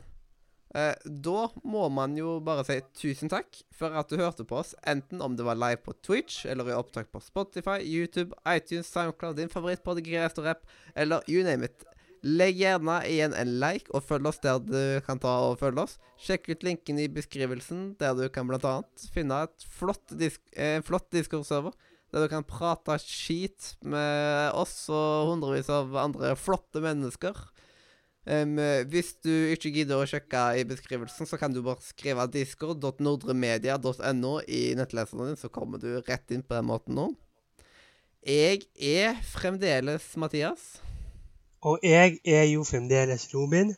uh, 0.77 0.93
da 1.05 1.47
må 1.65 1.87
man 1.93 2.17
jo 2.17 2.37
bare 2.45 2.65
si 2.67 2.79
tusen 2.99 3.31
takk 3.33 3.61
for 3.73 3.95
at 3.97 4.09
du 4.11 4.19
hørte 4.21 4.45
på 4.47 4.59
oss, 4.61 4.75
enten 4.85 5.23
om 5.25 5.37
det 5.37 5.45
var 5.47 5.57
live 5.57 5.81
på 5.85 5.95
Twitch, 6.05 6.45
eller 6.45 6.69
i 6.69 6.77
opptak 6.77 7.11
på 7.13 7.21
Spotify, 7.23 7.79
YouTube, 7.81 8.37
iTunes, 8.45 8.89
SoundCloud, 8.93 9.37
din 9.41 9.53
favorittpodcast-rap, 9.53 10.65
eller 10.95 11.25
you 11.29 11.45
name 11.45 11.69
it. 11.69 11.87
Legg 12.25 12.57
gjerne 12.57 12.97
igjen 13.05 13.33
en 13.37 13.57
like, 13.61 13.91
og 13.93 14.05
følg 14.05 14.29
oss 14.29 14.41
der 14.41 14.57
du 14.61 14.79
kan 15.05 15.19
ta 15.21 15.35
og 15.47 15.59
følge 15.61 15.85
oss. 15.85 15.97
Sjekk 16.21 16.49
ut 16.49 16.65
linken 16.65 16.97
i 16.99 17.05
beskrivelsen, 17.13 17.91
der 18.01 18.15
du 18.17 18.25
kan 18.33 18.49
annet 18.57 19.05
finne 19.13 19.43
et 19.45 19.67
flott 19.69 20.17
disk 20.17 20.41
en 20.57 20.85
flott 20.85 21.11
Discord-server 21.13 21.77
der 22.11 22.23
du 22.23 22.27
kan 22.31 22.45
prate 22.47 22.97
skit 23.03 23.75
med 23.83 24.51
oss 24.55 24.89
og 24.93 25.33
hundrevis 25.33 25.69
av 25.73 25.95
andre 25.99 26.35
flotte 26.39 26.79
mennesker. 26.83 27.35
Um, 28.27 28.57
hvis 28.91 29.13
du 29.23 29.31
ikke 29.53 29.71
gidder 29.71 30.01
å 30.03 30.09
sjekke 30.09 30.41
i 30.59 30.65
beskrivelsen, 30.67 31.27
så 31.29 31.37
kan 31.39 31.53
du 31.55 31.61
bare 31.63 31.79
skrive 31.83 32.25
discord.nordremedia.no 32.33 34.33
i 34.51 34.75
nettleseren 34.75 35.29
din, 35.29 35.39
så 35.39 35.47
kommer 35.47 35.79
du 35.79 36.01
rett 36.03 36.31
inn 36.35 36.43
på 36.43 36.57
den 36.57 36.67
måten 36.67 36.99
nå. 36.99 37.07
Jeg 38.27 38.67
er 38.75 39.15
fremdeles 39.23 40.03
Mathias, 40.19 40.81
Og 41.63 41.79
jeg 41.83 42.19
er 42.23 42.43
jo 42.51 42.63
fremdeles 42.67 43.29
Robin. 43.33 43.75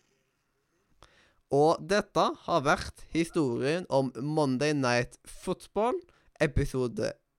og 1.50 1.82
dette 1.82 2.26
har 2.46 2.66
vært 2.66 3.06
historien 3.14 3.86
om 3.90 4.12
Monday 4.22 4.74
Night 4.74 5.18
Football, 5.26 5.98
episode 6.42 7.14